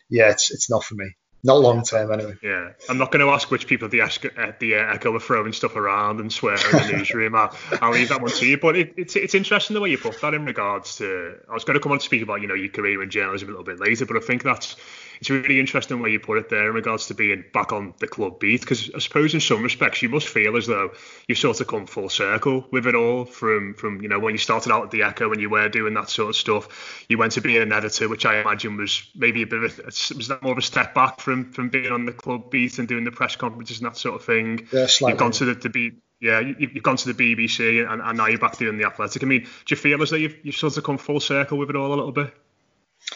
yeah, 0.10 0.30
it's 0.30 0.52
it's 0.52 0.70
not 0.70 0.84
for 0.84 0.96
me. 0.96 1.14
Not 1.46 1.60
long 1.60 1.84
term, 1.84 2.10
anyway. 2.14 2.36
Yeah, 2.42 2.70
I'm 2.88 2.98
not 2.98 3.12
going 3.12 3.26
to 3.26 3.30
ask 3.34 3.52
which 3.52 3.68
people 3.68 3.90
the, 3.90 4.00
at 4.00 4.60
the 4.62 4.76
uh, 4.76 4.94
Echo 4.94 5.14
are 5.14 5.20
throwing 5.20 5.52
stuff 5.52 5.76
around 5.76 6.22
and 6.22 6.32
swearing 6.32 6.62
in 6.72 6.88
the 6.88 6.94
newsroom. 6.98 7.36
I'll, 7.36 7.54
I'll 7.82 7.92
leave 7.92 8.10
that 8.10 8.22
one 8.22 8.32
to 8.32 8.46
you. 8.46 8.58
But 8.58 8.78
it, 8.78 8.94
it's 8.96 9.18
it's 9.18 9.36
interesting 9.36 9.74
the 9.74 9.82
way 9.82 9.90
you 9.90 9.98
put 9.98 10.22
that 10.22 10.34
in 10.34 10.46
regards 10.46 10.96
to. 10.98 11.36
I 11.50 11.54
was 11.54 11.66
going 11.66 11.74
to 11.74 11.82
come 11.82 11.92
on 11.92 12.00
to 12.00 12.06
speak 12.06 12.22
about 12.22 12.40
you 12.40 12.48
know 12.48 12.54
your 12.54 12.70
career 12.70 13.04
in 13.04 13.10
journalism 13.10 13.50
a 13.50 13.52
little 13.52 13.66
bit 13.66 13.78
later, 13.78 14.06
but 14.06 14.16
I 14.16 14.22
think 14.22 14.44
that's 14.44 14.78
it's 15.19 15.30
really 15.30 15.60
interesting 15.60 16.01
way 16.01 16.12
you 16.12 16.19
put 16.19 16.38
it 16.38 16.50
there 16.50 16.69
in 16.69 16.74
regards 16.74 17.07
to 17.07 17.13
being 17.13 17.44
back 17.54 17.71
on 17.71 17.94
the 18.00 18.07
club 18.07 18.39
beat 18.39 18.62
because 18.62 18.92
I 18.94 19.00
suppose 19.00 19.33
in 19.33 19.39
some 19.39 19.63
respects 19.63 20.01
you 20.01 20.10
must 20.10 20.27
feel 20.27 20.56
as 20.57 20.68
though 20.68 20.92
you've 21.27 21.38
sort 21.38 21.62
of 21.62 21.68
come 21.68 21.86
full 21.86 22.10
circle 22.10 22.65
with 22.71 22.88
it 22.88 22.95
all 22.95 23.25
from 23.25 23.74
from 23.75 24.01
you 24.01 24.10
know 24.10 24.19
when 24.19 24.33
you 24.33 24.38
started 24.38 24.71
out 24.71 24.83
at 24.83 24.92
the 24.92 25.04
Echo 25.04 25.31
and 25.31 25.42
you 25.42 25.50
were 25.50 25.69
doing 25.69 25.94
that 25.95 26.10
sort 26.10 26.30
of 26.30 26.36
stuff 26.36 27.06
you 27.10 27.18
went 27.18 27.33
to 27.33 27.42
being 27.42 27.62
an 27.62 27.71
editor 27.71 28.10
which 28.10 28.25
I 28.25 28.42
imagine 28.42 28.77
was 28.77 29.10
maybe 29.15 29.44
a 29.44 29.48
bit 29.48 29.63
of 29.63 29.80
a, 29.80 29.86
was 29.86 30.27
that 30.27 30.42
more 30.42 30.54
of 30.54 30.57
a 30.57 30.62
step 30.62 30.94
back 30.94 31.19
from 31.19 31.51
from 31.51 31.69
being 31.69 31.92
on 31.92 32.06
the 32.06 32.13
club 32.13 32.51
beat 32.51 32.80
and 32.80 32.88
doing 32.88 33.04
the 33.04 33.12
press 33.12 33.36
conferences 33.36 33.80
and 33.80 33.88
that 33.88 33.98
sort 33.98 34.16
of 34.16 34.25
thing 34.25 34.68
yeah, 34.71 34.88
slightly. 34.88 35.13
you've 35.13 35.19
gone 35.19 35.31
to 35.31 35.45
the, 35.45 35.54
the 35.56 35.69
beat 35.69 35.94
yeah, 36.24 36.39
you, 36.39 36.69
have 36.74 36.83
gone 36.83 36.95
to 36.95 37.11
the 37.11 37.35
BBC 37.35 37.85
and, 37.85 38.02
and, 38.02 38.18
now 38.18 38.28
you're 38.28 38.40
back 38.40 38.57
doing 38.57 38.78
the 38.78 38.85
Athletic. 38.85 39.21
I 39.21 39.26
mean, 39.26 39.42
do 39.42 39.49
you 39.68 39.76
feel 39.76 40.02
as 40.02 40.09
though 40.09 40.16
you've, 40.16 40.38
you've 40.42 40.56
sort 40.56 40.78
of 40.78 40.83
come 40.85 40.97
full 40.97 41.19
circle 41.19 41.57
with 41.57 41.69
it 41.69 41.76
all 41.76 41.88
a 41.88 41.95
little 41.95 42.14
bit? 42.14 42.33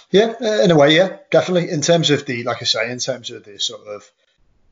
Yeah, 0.10 0.34
uh, 0.42 0.62
in 0.64 0.72
a 0.72 0.76
way, 0.76 0.96
yeah, 0.96 1.18
definitely. 1.32 1.70
In 1.70 1.82
terms 1.82 2.10
of 2.10 2.26
the, 2.26 2.44
like 2.44 2.62
I 2.62 2.66
say, 2.66 2.92
in 2.92 3.00
terms 3.00 3.30
of 3.30 3.44
the 3.44 3.60
sort 3.60 3.88
of 3.88 4.10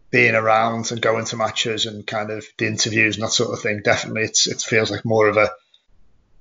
being 0.09 0.33
around 0.33 0.91
and 0.91 1.01
going 1.01 1.25
to 1.25 1.35
matches 1.35 1.85
and 1.85 2.07
kind 2.07 2.31
of 2.31 2.45
the 2.57 2.67
interviews 2.67 3.15
and 3.15 3.23
that 3.25 3.31
sort 3.31 3.51
of 3.51 3.61
thing, 3.61 3.81
definitely, 3.83 4.23
it's 4.23 4.47
it 4.47 4.61
feels 4.61 4.91
like 4.91 5.03
more 5.03 5.27
of 5.27 5.35
a 5.37 5.51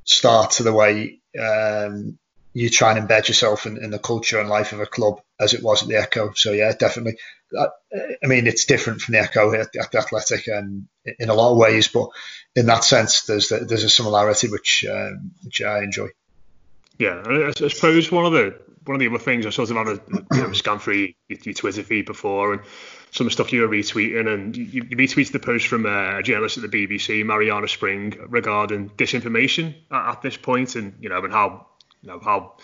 start 0.04 0.52
to 0.52 0.62
the 0.62 0.72
way 0.72 1.18
um, 1.40 2.18
you 2.52 2.70
try 2.70 2.96
and 2.96 3.08
embed 3.08 3.26
yourself 3.26 3.66
in, 3.66 3.82
in, 3.82 3.90
the 3.90 3.98
culture 3.98 4.38
and 4.38 4.48
life 4.48 4.72
of 4.72 4.78
a 4.78 4.86
club 4.86 5.20
as 5.40 5.54
it 5.54 5.62
was 5.62 5.82
at 5.82 5.88
the 5.88 5.96
Echo. 5.96 6.32
So 6.34 6.52
yeah, 6.52 6.72
definitely. 6.78 7.18
I, 7.58 7.66
I 8.22 8.26
mean, 8.26 8.46
it's 8.46 8.64
different 8.64 9.00
from 9.00 9.14
the 9.14 9.20
Echo 9.20 9.52
at 9.54 9.72
the, 9.72 9.80
at 9.80 9.90
the 9.90 9.98
Athletic 9.98 10.46
and 10.46 10.86
in 11.18 11.30
a 11.30 11.34
lot 11.34 11.50
of 11.50 11.58
ways, 11.58 11.88
but 11.88 12.10
in 12.54 12.66
that 12.66 12.84
sense, 12.84 13.22
there's 13.22 13.48
there's 13.48 13.82
a 13.82 13.90
similarity 13.90 14.48
which 14.48 14.84
um, 14.88 15.32
which 15.42 15.62
I 15.62 15.82
enjoy. 15.82 16.08
Yeah, 16.98 17.22
I, 17.26 17.50
suppose 17.68 18.10
one 18.12 18.24
of 18.24 18.32
the 18.32 18.58
one 18.84 18.94
of 18.94 19.00
the 19.00 19.08
other 19.08 19.18
things 19.18 19.46
I 19.46 19.50
sort 19.50 19.70
of 19.70 19.76
had 19.76 19.86
a 19.88 20.00
you 20.36 20.42
know, 20.42 20.52
scan 20.52 20.78
through 20.78 21.08
your, 21.28 21.38
your, 21.42 21.54
Twitter 21.54 21.82
feed 21.82 22.04
before 22.04 22.52
and 22.52 22.62
some 23.10 23.30
stuff 23.30 23.52
you 23.52 23.62
were 23.62 23.68
retweeting 23.68 24.32
and 24.32 24.56
you, 24.56 24.64
you 24.64 24.96
retweeted 24.96 25.32
the 25.32 25.38
post 25.38 25.66
from 25.68 25.86
uh, 25.86 26.18
a 26.18 26.22
journalist 26.22 26.58
at 26.58 26.70
the 26.70 26.86
BBC, 26.86 27.24
Marianna 27.24 27.66
Spring, 27.66 28.14
regarding 28.28 28.90
disinformation 28.90 29.74
at, 29.90 30.10
at 30.10 30.22
this 30.22 30.36
point 30.36 30.76
and 30.76 30.94
you 31.00 31.08
know 31.08 31.24
and 31.24 31.32
how 31.32 31.66
you 32.02 32.10
know 32.10 32.20
how 32.20 32.56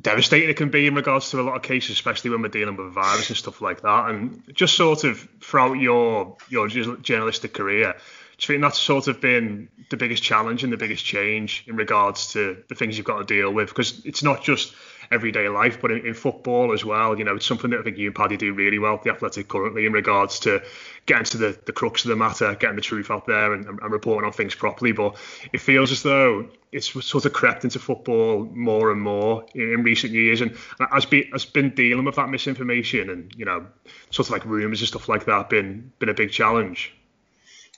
devastating 0.00 0.50
it 0.50 0.56
can 0.56 0.70
be 0.70 0.86
in 0.86 0.94
regards 0.94 1.30
to 1.30 1.40
a 1.40 1.42
lot 1.42 1.56
of 1.56 1.62
cases, 1.62 1.90
especially 1.90 2.30
when 2.30 2.42
we're 2.42 2.48
dealing 2.48 2.76
with 2.76 2.92
virus 2.92 3.28
and 3.28 3.36
stuff 3.36 3.60
like 3.60 3.82
that. 3.82 4.10
And 4.10 4.42
just 4.52 4.76
sort 4.76 5.04
of 5.04 5.28
throughout 5.40 5.74
your 5.74 6.36
your 6.48 6.68
journalistic 6.68 7.54
career, 7.54 7.94
do 8.38 8.46
think 8.46 8.62
that's 8.62 8.78
sort 8.78 9.08
of 9.08 9.20
been 9.20 9.68
the 9.90 9.96
biggest 9.96 10.22
challenge 10.22 10.62
and 10.62 10.72
the 10.72 10.76
biggest 10.76 11.04
change 11.04 11.64
in 11.66 11.76
regards 11.76 12.32
to 12.32 12.62
the 12.68 12.74
things 12.74 12.96
you've 12.96 13.06
got 13.06 13.18
to 13.18 13.24
deal 13.24 13.52
with? 13.52 13.68
Because 13.68 14.04
it's 14.04 14.22
not 14.22 14.42
just 14.42 14.74
everyday 15.10 15.48
life, 15.48 15.80
but 15.80 15.90
in, 15.90 16.06
in, 16.06 16.14
football 16.14 16.72
as 16.72 16.84
well. 16.84 17.18
You 17.18 17.24
know, 17.24 17.36
it's 17.36 17.46
something 17.46 17.70
that 17.70 17.80
I 17.80 17.82
think 17.82 17.98
you 17.98 18.06
and 18.06 18.14
Paddy 18.14 18.36
do 18.36 18.52
really 18.52 18.78
well, 18.78 19.00
the 19.02 19.10
Athletic 19.10 19.48
currently, 19.48 19.86
in 19.86 19.92
regards 19.92 20.40
to 20.40 20.62
getting 21.06 21.24
to 21.24 21.38
the, 21.38 21.58
the 21.64 21.72
crux 21.72 22.04
of 22.04 22.10
the 22.10 22.16
matter, 22.16 22.54
getting 22.54 22.76
the 22.76 22.82
truth 22.82 23.10
out 23.10 23.26
there 23.26 23.52
and, 23.52 23.66
and 23.66 23.92
reporting 23.92 24.26
on 24.26 24.32
things 24.32 24.54
properly. 24.54 24.92
But 24.92 25.16
it 25.52 25.60
feels 25.60 25.92
as 25.92 26.02
though 26.02 26.48
it's 26.72 26.88
sort 27.06 27.24
of 27.24 27.32
crept 27.32 27.64
into 27.64 27.78
football 27.78 28.44
more 28.44 28.90
and 28.90 29.00
more 29.00 29.46
in, 29.54 29.72
in 29.72 29.82
recent 29.82 30.12
years, 30.12 30.40
and 30.40 30.56
has 30.92 31.06
been 31.06 31.28
has 31.32 31.44
been 31.44 31.74
dealing 31.74 32.04
with 32.04 32.16
that 32.16 32.28
misinformation 32.28 33.10
and 33.10 33.32
you 33.36 33.44
know, 33.44 33.66
sort 34.10 34.28
of 34.28 34.32
like 34.32 34.44
rumours 34.44 34.80
and 34.80 34.88
stuff 34.88 35.08
like 35.08 35.24
that 35.26 35.48
been 35.48 35.92
been 35.98 36.08
a 36.08 36.14
big 36.14 36.30
challenge. 36.30 36.92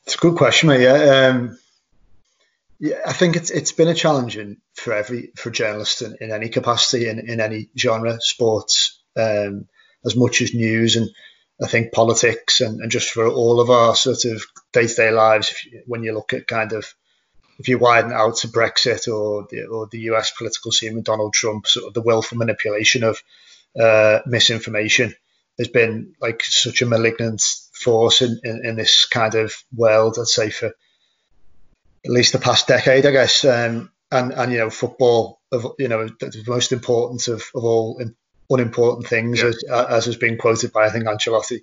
It's 0.04 0.14
a 0.14 0.18
good 0.18 0.36
question, 0.36 0.68
mate. 0.68 0.82
Yeah, 0.82 1.28
um, 1.28 1.58
yeah, 2.80 3.00
I 3.06 3.12
think 3.12 3.36
it's 3.36 3.50
it's 3.50 3.72
been 3.72 3.88
a 3.88 3.94
challenging 3.94 4.56
for 4.74 4.94
every 4.94 5.32
for 5.36 5.50
journalists 5.50 6.00
in, 6.00 6.16
in 6.20 6.32
any 6.32 6.48
capacity 6.48 7.08
in, 7.08 7.18
in 7.18 7.38
any 7.38 7.68
genre, 7.78 8.18
sports, 8.20 9.02
um, 9.16 9.68
as 10.04 10.16
much 10.16 10.40
as 10.40 10.54
news, 10.54 10.96
and 10.96 11.08
I 11.62 11.68
think 11.68 11.92
politics, 11.92 12.62
and, 12.62 12.80
and 12.80 12.90
just 12.90 13.10
for 13.10 13.28
all 13.28 13.60
of 13.60 13.68
our 13.68 13.94
sort 13.94 14.24
of 14.24 14.42
day 14.72 14.86
to 14.86 14.94
day 14.94 15.10
lives. 15.10 15.54
You, 15.70 15.82
when 15.86 16.02
you 16.02 16.14
look 16.14 16.32
at 16.32 16.46
kind 16.46 16.72
of 16.72 16.94
if 17.58 17.68
you 17.68 17.78
widen 17.78 18.12
out 18.12 18.36
to 18.38 18.48
Brexit 18.48 19.12
or 19.12 19.46
the 19.50 19.66
or 19.66 19.86
the 19.86 20.00
US 20.12 20.30
political 20.30 20.72
scene 20.72 20.94
with 20.94 21.04
Donald 21.04 21.34
Trump, 21.34 21.66
sort 21.66 21.86
of 21.86 21.92
the 21.92 22.00
willful 22.00 22.38
manipulation 22.38 23.04
of 23.04 23.22
uh, 23.78 24.20
misinformation 24.24 25.14
has 25.58 25.68
been 25.68 26.14
like 26.18 26.42
such 26.42 26.80
a 26.80 26.86
malignant 26.86 27.42
force 27.74 28.22
in, 28.22 28.40
in, 28.42 28.64
in, 28.64 28.76
this 28.76 29.04
kind 29.04 29.34
of 29.34 29.54
world. 29.76 30.16
I'd 30.18 30.26
say 30.26 30.48
for 30.48 30.72
at 32.04 32.10
least 32.10 32.32
the 32.32 32.38
past 32.38 32.66
decade, 32.66 33.06
I 33.06 33.10
guess. 33.10 33.44
Um, 33.44 33.90
and 34.10 34.32
and 34.32 34.52
you 34.52 34.58
know, 34.58 34.70
football, 34.70 35.40
of 35.52 35.66
you 35.78 35.88
know, 35.88 36.08
the 36.08 36.44
most 36.46 36.72
important 36.72 37.28
of, 37.28 37.42
of 37.54 37.64
all 37.64 38.02
unimportant 38.48 39.06
things, 39.06 39.40
yeah. 39.40 39.48
as, 39.48 39.64
as 39.70 40.04
has 40.06 40.16
been 40.16 40.36
quoted 40.36 40.72
by 40.72 40.86
I 40.86 40.90
think 40.90 41.04
Ancelotti. 41.04 41.60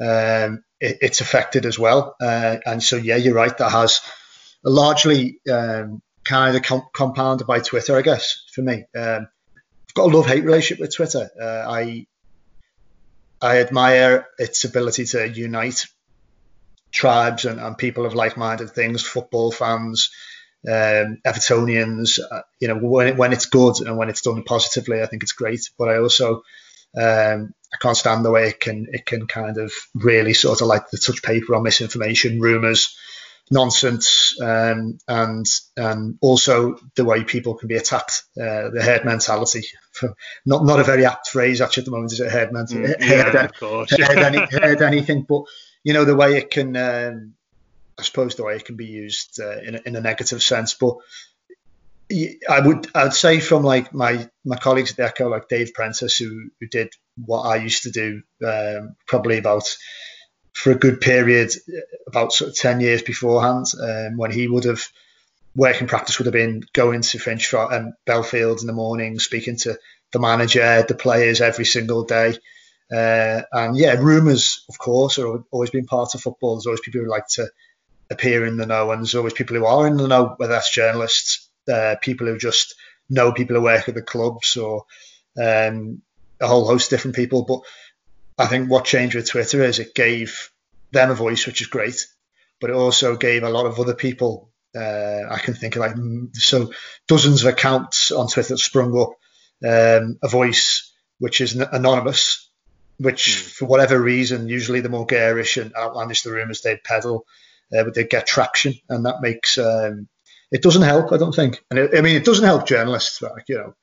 Um, 0.00 0.64
it, 0.80 0.98
it's 1.00 1.20
affected 1.20 1.66
as 1.66 1.78
well, 1.78 2.16
uh, 2.20 2.56
and 2.64 2.82
so 2.82 2.96
yeah, 2.96 3.16
you're 3.16 3.34
right. 3.34 3.56
That 3.56 3.70
has 3.70 4.00
largely 4.64 5.38
um, 5.50 6.02
kind 6.24 6.56
of 6.56 6.62
com- 6.62 6.88
compounded 6.94 7.46
by 7.46 7.60
Twitter, 7.60 7.96
I 7.96 8.02
guess. 8.02 8.44
For 8.52 8.62
me, 8.62 8.84
um, 8.96 9.28
I've 9.88 9.94
got 9.94 10.12
a 10.12 10.16
love 10.16 10.26
hate 10.26 10.44
relationship 10.44 10.80
with 10.80 10.94
Twitter. 10.94 11.28
Uh, 11.40 11.70
I 11.70 12.06
I 13.40 13.58
admire 13.58 14.28
its 14.38 14.64
ability 14.64 15.04
to 15.06 15.28
unite 15.28 15.86
tribes 16.92 17.44
and, 17.44 17.60
and 17.60 17.76
people 17.76 18.06
of 18.06 18.14
like-minded 18.14 18.70
things, 18.70 19.02
football 19.02 19.50
fans, 19.50 20.10
um, 20.66 21.18
Evertonians. 21.26 22.20
Uh, 22.20 22.42
you 22.60 22.68
know, 22.68 22.76
when 22.76 23.08
it, 23.08 23.16
when 23.16 23.32
it's 23.32 23.46
good 23.46 23.80
and 23.80 23.96
when 23.96 24.08
it's 24.08 24.22
done 24.22 24.42
positively, 24.44 25.02
I 25.02 25.06
think 25.06 25.22
it's 25.22 25.32
great. 25.32 25.70
But 25.78 25.88
I 25.88 25.98
also 25.98 26.42
um, 26.96 27.54
I 27.72 27.76
can't 27.80 27.96
stand 27.96 28.24
the 28.24 28.30
way 28.30 28.48
it 28.48 28.60
can 28.60 28.88
it 28.92 29.06
can 29.06 29.26
kind 29.26 29.58
of 29.58 29.72
really 29.94 30.34
sort 30.34 30.60
of 30.60 30.66
like 30.66 30.90
the 30.90 30.98
touch 30.98 31.22
paper 31.22 31.54
on 31.54 31.62
misinformation, 31.62 32.40
rumours, 32.40 32.96
nonsense, 33.50 34.40
um, 34.40 34.98
and 35.08 35.46
and 35.76 36.18
also 36.20 36.76
the 36.96 37.04
way 37.04 37.24
people 37.24 37.54
can 37.54 37.68
be 37.68 37.76
attacked, 37.76 38.22
uh, 38.38 38.68
the 38.70 38.82
herd 38.82 39.04
mentality. 39.04 39.64
not 40.46 40.64
not 40.64 40.80
a 40.80 40.84
very 40.84 41.06
apt 41.06 41.28
phrase 41.28 41.60
actually 41.60 41.82
at 41.82 41.84
the 41.86 41.90
moment 41.90 42.12
is 42.12 42.20
it 42.20 42.30
herd 42.30 42.52
mentality? 42.52 42.92
Mm, 42.92 43.00
yeah, 43.08 43.22
herd, 43.30 43.34
of 43.36 43.54
course. 43.58 43.90
herd, 43.90 44.18
any, 44.18 44.38
herd 44.38 44.82
anything, 44.82 45.24
but 45.26 45.44
you 45.84 45.92
know 45.92 46.04
the 46.04 46.16
way 46.16 46.36
it 46.36 46.50
can. 46.50 46.76
Um, 46.76 47.34
I 47.98 48.02
suppose 48.04 48.34
the 48.34 48.44
way 48.44 48.56
it 48.56 48.64
can 48.64 48.76
be 48.76 48.86
used 48.86 49.38
uh, 49.38 49.58
in, 49.58 49.74
a, 49.74 49.80
in 49.84 49.96
a 49.96 50.00
negative 50.00 50.42
sense, 50.42 50.72
but 50.72 50.96
I 52.48 52.60
would 52.60 52.88
I'd 52.94 53.14
say 53.14 53.40
from 53.40 53.62
like 53.62 53.92
my 53.94 54.28
my 54.44 54.56
colleagues 54.56 54.90
at 54.90 54.96
the 54.96 55.04
Echo, 55.04 55.28
like 55.28 55.48
Dave 55.48 55.74
Prentice, 55.74 56.16
who 56.16 56.50
who 56.60 56.66
did 56.66 56.92
what 57.16 57.42
I 57.42 57.56
used 57.56 57.84
to 57.84 57.90
do, 57.90 58.22
um, 58.46 58.96
probably 59.06 59.38
about 59.38 59.76
for 60.52 60.72
a 60.72 60.78
good 60.78 61.00
period, 61.00 61.52
about 62.06 62.32
sort 62.32 62.50
of 62.50 62.56
ten 62.56 62.80
years 62.80 63.02
beforehand, 63.02 63.66
um, 63.80 64.16
when 64.16 64.30
he 64.30 64.48
would 64.48 64.64
have 64.64 64.84
working 65.54 65.86
practice 65.86 66.18
would 66.18 66.26
have 66.26 66.32
been 66.32 66.62
going 66.72 67.02
to 67.02 67.18
Finch 67.18 67.52
and 67.52 67.72
um, 67.72 67.92
Bellefield 68.06 68.60
in 68.60 68.66
the 68.66 68.72
morning, 68.72 69.18
speaking 69.18 69.56
to 69.56 69.78
the 70.12 70.18
manager, 70.18 70.84
the 70.86 70.94
players 70.94 71.40
every 71.40 71.64
single 71.64 72.04
day. 72.04 72.36
Uh, 72.90 73.42
and 73.52 73.76
yeah, 73.76 73.94
rumours, 73.94 74.64
of 74.68 74.78
course, 74.78 75.18
are 75.18 75.44
always 75.50 75.70
been 75.70 75.86
part 75.86 76.14
of 76.14 76.20
football. 76.20 76.56
There's 76.56 76.66
always 76.66 76.80
people 76.80 77.00
who 77.00 77.10
like 77.10 77.26
to 77.28 77.48
appear 78.10 78.46
in 78.46 78.56
the 78.56 78.66
know, 78.66 78.90
and 78.90 79.00
there's 79.00 79.14
always 79.14 79.32
people 79.32 79.56
who 79.56 79.66
are 79.66 79.86
in 79.86 79.96
the 79.96 80.08
know, 80.08 80.34
whether 80.36 80.52
that's 80.52 80.70
journalists, 80.70 81.48
uh, 81.72 81.96
people 82.00 82.26
who 82.26 82.38
just 82.38 82.74
know 83.08 83.32
people 83.32 83.56
who 83.56 83.62
work 83.62 83.88
at 83.88 83.94
the 83.94 84.02
clubs, 84.02 84.56
or 84.56 84.84
um, 85.40 86.02
a 86.40 86.46
whole 86.46 86.66
host 86.66 86.92
of 86.92 86.98
different 86.98 87.16
people. 87.16 87.44
But 87.44 87.60
I 88.42 88.46
think 88.46 88.70
what 88.70 88.84
changed 88.84 89.14
with 89.14 89.28
Twitter 89.28 89.62
is 89.62 89.78
it 89.78 89.94
gave 89.94 90.50
them 90.90 91.10
a 91.10 91.14
voice, 91.14 91.46
which 91.46 91.60
is 91.60 91.66
great, 91.66 92.06
but 92.60 92.70
it 92.70 92.76
also 92.76 93.16
gave 93.16 93.42
a 93.42 93.50
lot 93.50 93.66
of 93.66 93.80
other 93.80 93.94
people. 93.94 94.50
Uh, 94.74 95.22
I 95.30 95.38
can 95.38 95.54
think 95.54 95.76
of 95.76 95.80
like 95.80 95.96
so 96.34 96.72
dozens 97.06 97.44
of 97.44 97.52
accounts 97.52 98.10
on 98.10 98.28
Twitter 98.28 98.54
that 98.54 98.58
sprung 98.58 98.98
up 98.98 99.10
um, 99.64 100.18
a 100.22 100.28
voice 100.28 100.92
which 101.18 101.40
is 101.40 101.54
anonymous, 101.54 102.50
which 103.02 103.28
mm. 103.28 103.50
for 103.52 103.66
whatever 103.66 104.00
reason, 104.00 104.48
usually 104.48 104.80
the 104.80 104.88
more 104.88 105.06
garish 105.06 105.56
and 105.56 105.74
outlandish 105.74 106.22
the 106.22 106.32
rumours 106.32 106.60
they 106.60 106.76
peddle, 106.76 107.26
uh, 107.76 107.84
but 107.84 107.94
they 107.94 108.04
get 108.04 108.26
traction, 108.26 108.74
and 108.88 109.06
that 109.06 109.20
makes 109.20 109.58
um, 109.58 110.08
it 110.50 110.62
doesn't 110.62 110.82
help. 110.82 111.12
I 111.12 111.16
don't 111.16 111.34
think, 111.34 111.62
and 111.70 111.78
it, 111.78 111.90
I 111.96 112.00
mean 112.00 112.16
it 112.16 112.24
doesn't 112.24 112.44
help 112.44 112.66
journalists. 112.66 113.20
Like 113.20 113.44
you 113.48 113.56
know, 113.56 113.74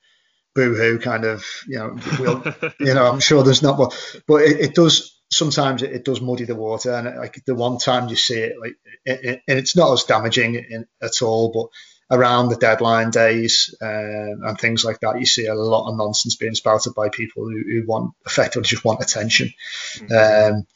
boo 0.54 0.74
hoo 0.74 0.98
kind 0.98 1.24
of 1.24 1.44
you 1.68 1.78
know, 1.78 1.98
we'll, 2.18 2.44
you 2.80 2.94
know. 2.94 3.06
I'm 3.06 3.20
sure 3.20 3.42
there's 3.42 3.62
not, 3.62 3.78
but 3.78 4.22
but 4.26 4.42
it, 4.42 4.60
it 4.60 4.74
does 4.74 5.20
sometimes 5.30 5.82
it, 5.82 5.92
it, 5.92 6.04
does 6.04 6.20
muddy 6.20 6.44
the 6.44 6.54
water, 6.54 6.92
and 6.92 7.18
like 7.18 7.42
the 7.44 7.54
one 7.54 7.78
time 7.78 8.08
you 8.08 8.16
see 8.16 8.40
it, 8.40 8.54
like 8.60 8.76
it, 9.04 9.42
and 9.46 9.58
it's 9.58 9.76
not 9.76 9.92
as 9.92 10.04
damaging 10.04 10.54
in, 10.54 10.86
at 11.02 11.22
all, 11.22 11.52
but 11.52 11.66
around 12.10 12.48
the 12.48 12.56
deadline 12.56 13.10
days 13.10 13.74
uh, 13.80 13.86
and 13.86 14.58
things 14.58 14.84
like 14.84 15.00
that, 15.00 15.20
you 15.20 15.26
see 15.26 15.46
a 15.46 15.54
lot 15.54 15.88
of 15.88 15.96
nonsense 15.96 16.36
being 16.36 16.54
spouted 16.54 16.94
by 16.94 17.08
people 17.08 17.44
who, 17.44 17.62
who 17.62 17.84
want 17.86 18.12
effectively 18.26 18.66
just 18.66 18.84
want 18.84 19.00
attention. 19.00 19.52
Mm-hmm. 19.94 20.54
Um, 20.56 20.66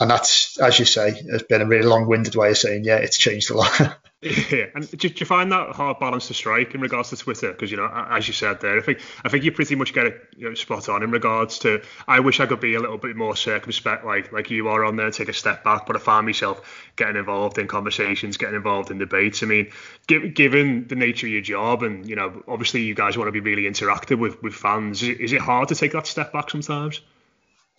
and 0.00 0.10
that's, 0.10 0.58
as 0.58 0.78
you 0.78 0.86
say, 0.86 1.22
has 1.30 1.42
been 1.42 1.60
a 1.60 1.66
really 1.66 1.86
long-winded 1.86 2.34
way 2.34 2.50
of 2.50 2.58
saying, 2.58 2.84
yeah, 2.84 2.96
it's 2.96 3.18
changed 3.18 3.50
a 3.50 3.54
lot. 3.54 3.98
Yeah, 4.22 4.66
and 4.74 4.90
do, 4.98 5.08
you 5.08 5.24
find 5.24 5.50
that 5.50 5.74
hard 5.74 5.98
balance 5.98 6.28
to 6.28 6.34
strike 6.34 6.74
in 6.74 6.82
regards 6.82 7.08
to 7.08 7.16
Twitter? 7.16 7.52
Because 7.52 7.70
you 7.70 7.78
know, 7.78 7.88
as 7.90 8.28
you 8.28 8.34
said 8.34 8.60
there, 8.60 8.76
I 8.76 8.82
think 8.82 9.00
I 9.24 9.30
think 9.30 9.44
you 9.44 9.52
pretty 9.52 9.76
much 9.76 9.94
get 9.94 10.04
it 10.08 10.20
you 10.36 10.46
know, 10.46 10.54
spot 10.54 10.90
on 10.90 11.02
in 11.02 11.10
regards 11.10 11.60
to. 11.60 11.80
I 12.06 12.20
wish 12.20 12.38
I 12.38 12.44
could 12.44 12.60
be 12.60 12.74
a 12.74 12.80
little 12.80 12.98
bit 12.98 13.16
more 13.16 13.34
circumspect, 13.34 14.04
like 14.04 14.30
like 14.30 14.50
you 14.50 14.68
are 14.68 14.84
on 14.84 14.96
there, 14.96 15.10
take 15.10 15.30
a 15.30 15.32
step 15.32 15.64
back. 15.64 15.86
But 15.86 15.96
I 15.96 16.00
find 16.00 16.26
myself 16.26 16.90
getting 16.96 17.16
involved 17.16 17.56
in 17.56 17.66
conversations, 17.66 18.36
getting 18.36 18.56
involved 18.56 18.90
in 18.90 18.98
debates. 18.98 19.42
I 19.42 19.46
mean, 19.46 19.70
give, 20.06 20.34
given 20.34 20.86
the 20.86 20.96
nature 20.96 21.26
of 21.26 21.32
your 21.32 21.40
job, 21.40 21.82
and 21.82 22.06
you 22.06 22.14
know, 22.14 22.42
obviously 22.46 22.82
you 22.82 22.94
guys 22.94 23.16
want 23.16 23.28
to 23.28 23.32
be 23.32 23.40
really 23.40 23.62
interactive 23.62 24.18
with 24.18 24.42
with 24.42 24.52
fans. 24.52 25.02
Is 25.02 25.32
it 25.32 25.40
hard 25.40 25.68
to 25.68 25.74
take 25.74 25.92
that 25.92 26.06
step 26.06 26.30
back 26.30 26.50
sometimes? 26.50 27.00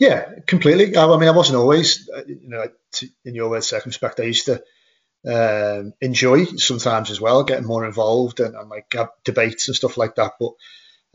Yeah, 0.02 0.40
completely. 0.48 0.96
I, 0.96 1.06
I 1.06 1.18
mean, 1.20 1.30
I 1.30 1.38
wasn't 1.38 1.60
always, 1.60 2.10
uh, 2.10 2.24
you 2.26 2.50
know, 2.50 2.66
in 3.24 3.36
your 3.36 3.52
words, 3.52 3.68
circumspect. 3.68 4.20
I 4.20 4.24
used 4.24 4.48
to 4.48 4.64
um, 5.28 5.94
enjoy 6.02 6.46
sometimes 6.46 7.12
as 7.12 7.22
well, 7.22 7.44
getting 7.44 7.68
more 7.68 7.86
involved 7.86 8.40
and, 8.40 8.56
and 8.56 8.68
like 8.68 8.92
have 8.94 9.10
debates 9.24 9.68
and 9.68 9.76
stuff 9.76 9.98
like 9.98 10.16
that. 10.16 10.32
But 10.40 10.54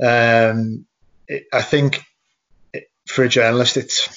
um, 0.07 0.87
it, 1.26 1.47
I 1.52 1.62
think 1.62 2.05
it, 2.73 2.85
for 3.09 3.25
a 3.25 3.28
journalist, 3.28 3.76
it's 3.76 4.09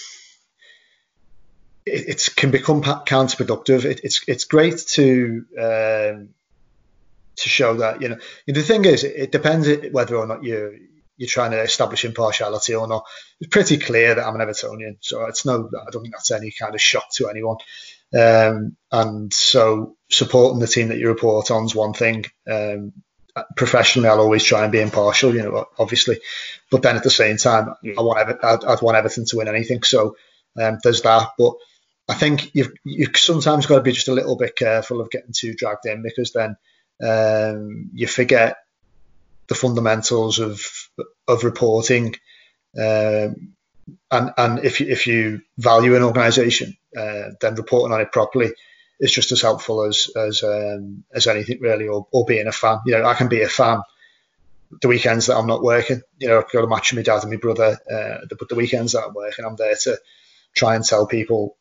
it, 1.88 2.08
it 2.08 2.30
can 2.36 2.52
become 2.52 2.84
counterproductive. 2.84 3.86
It, 3.86 4.02
it's 4.04 4.22
it's 4.28 4.44
great 4.46 4.78
to 4.90 5.46
um, 5.58 6.30
to 7.38 7.50
show 7.50 7.74
that 7.78 8.04
you 8.04 8.10
know 8.10 8.20
the 8.46 8.62
thing 8.62 8.86
is 8.86 9.04
it 9.04 9.32
depends 9.32 9.68
whether 9.92 10.16
or 10.16 10.28
not 10.28 10.44
you 10.44 10.80
you're 11.20 11.28
trying 11.28 11.52
to 11.52 11.62
establish 11.62 12.06
impartiality 12.06 12.74
or 12.74 12.88
not. 12.88 13.04
It's 13.42 13.50
pretty 13.50 13.78
clear 13.78 14.16
that 14.16 14.26
I'm 14.26 14.40
an 14.40 14.48
Evertonian, 14.48 14.98
so 15.02 15.26
it's 15.26 15.46
no 15.46 15.70
I 15.76 15.92
don't 15.92 16.02
think 16.02 16.16
that's 16.16 16.32
any 16.32 16.52
kind 16.52 16.74
of 16.74 16.82
shock 16.82 17.12
to 17.16 17.28
anyone. 17.28 17.58
Um, 18.18 18.78
and 18.92 19.32
so 19.34 19.98
supporting 20.10 20.60
the 20.60 20.68
team 20.68 20.88
that 20.88 20.98
you 20.98 21.10
report 21.10 21.52
on 21.52 21.66
is 21.66 21.76
one 21.76 21.94
thing. 21.94 22.26
Um, 22.50 22.94
professionally, 23.56 24.08
I'll 24.08 24.22
always 24.22 24.44
try 24.44 24.64
and 24.64 24.72
be 24.72 24.82
impartial, 24.82 25.36
you 25.36 25.44
know, 25.44 25.66
obviously. 25.78 26.20
But 26.72 26.82
then 26.82 26.96
at 26.96 27.04
the 27.04 27.10
same 27.10 27.38
time. 27.38 27.76
I 27.98 28.02
want 28.02 28.20
Ever- 28.20 28.46
I'd, 28.46 28.64
I'd, 28.64 28.82
want 28.82 28.98
Everton 28.98 29.26
to 29.26 29.38
win 29.38 29.48
anything. 29.50 29.84
So 29.84 30.16
um, 30.60 30.80
there's 30.84 31.02
that. 31.02 31.32
But 31.38 31.54
I 32.08 32.14
think 32.14 32.56
you've 32.56 32.72
you 32.86 33.08
sometimes 33.14 33.66
got 33.66 33.76
to 33.76 33.82
be 33.82 33.92
just 33.92 34.08
a 34.08 34.14
little 34.14 34.38
bit 34.38 34.56
careful 34.56 35.02
of 35.02 35.12
getting 35.12 35.34
too 35.34 35.54
dragged 35.54 35.86
in 35.86 36.02
because 36.02 36.32
then 36.32 36.56
um, 37.04 37.92
you 37.94 38.08
forget 38.08 38.58
the 39.50 39.56
fundamentals 39.56 40.40
of 40.40 40.62
of 41.28 41.44
reporting. 41.44 42.16
Um, 42.78 43.54
and 44.12 44.32
and 44.38 44.60
if 44.64 44.80
you, 44.80 44.88
if 44.88 45.08
you 45.08 45.42
value 45.58 45.96
an 45.96 46.04
organisation, 46.04 46.78
uh, 46.96 47.32
then 47.42 47.56
reporting 47.56 47.94
on 47.94 48.02
it 48.02 48.12
properly 48.12 48.52
is 49.00 49.12
just 49.12 49.32
as 49.32 49.42
helpful 49.42 49.84
as 49.84 50.10
as 50.16 50.44
um, 50.44 51.04
as 51.14 51.28
anything 51.28 51.60
really, 51.60 51.88
or, 51.88 52.08
or 52.12 52.26
being 52.26 52.48
a 52.48 52.52
fan. 52.52 52.80
You 52.86 52.98
know, 52.98 53.06
I 53.06 53.16
can 53.16 53.28
be 53.28 53.42
a 53.42 53.50
fan 53.50 53.82
the 54.82 54.88
weekends 54.88 55.28
that 55.28 55.38
I'm 55.38 55.48
not 55.48 55.64
working. 55.64 56.02
You 56.20 56.28
know, 56.28 56.40
I've 56.40 56.52
got 56.52 56.64
a 56.64 56.68
match 56.68 56.92
with 56.92 57.00
my 57.00 57.04
dad 57.04 57.24
and 57.24 57.32
my 57.32 57.38
brother, 57.38 57.78
uh, 57.92 58.26
but 58.38 58.50
the 58.50 58.56
weekends 58.56 58.94
that 58.94 59.06
I'm 59.06 59.14
working, 59.14 59.46
I'm 59.46 59.56
there 59.56 59.76
to 59.76 59.98
try 60.56 60.76
and 60.76 60.86
tell 60.86 61.08
people, 61.08 61.58